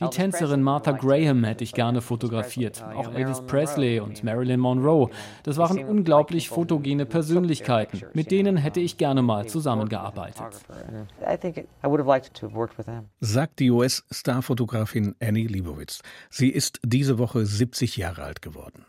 Die 0.00 0.10
Tänzerin 0.10 0.62
Martha 0.62 0.92
Graham 0.92 1.44
hätte 1.44 1.64
ich 1.64 1.74
gerne 1.74 2.00
fotografiert, 2.00 2.82
uh, 2.82 2.98
auch 2.98 3.14
Elvis 3.14 3.42
Presley 3.42 4.00
und 4.00 4.24
Marilyn 4.24 4.58
Monroe. 4.58 5.10
Das 5.42 5.58
waren 5.58 5.84
unglaublich 5.84 6.48
fotogene 6.48 7.04
Persönlichkeiten, 7.04 8.02
mit 8.14 8.30
denen 8.30 8.56
hätte 8.56 8.80
ich 8.80 8.96
gerne 8.96 9.22
mal 9.22 9.46
zusammengearbeitet. 9.46 10.46
Sagt 13.20 13.58
die 13.58 13.70
US-Starfotografin 13.70 15.14
Annie 15.20 15.46
Leibovitz. 15.46 16.02
Sie 16.30 16.48
ist 16.48 16.80
diese 16.82 17.18
Woche 17.18 17.44
70 17.44 17.96
Jahre 17.98 18.22
alt 18.22 18.40
geworden. 18.40 18.86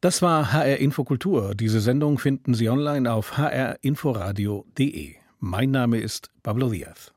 Das 0.00 0.22
war 0.22 0.52
HR 0.52 0.76
Infokultur. 0.78 1.54
Diese 1.54 1.80
Sendung 1.80 2.18
finden 2.18 2.54
Sie 2.54 2.68
online 2.68 3.12
auf 3.12 3.36
hrinforadio.de. 3.38 5.14
Mein 5.38 5.70
Name 5.70 5.98
ist 5.98 6.30
Pablo 6.42 6.70
Diaz. 6.70 7.15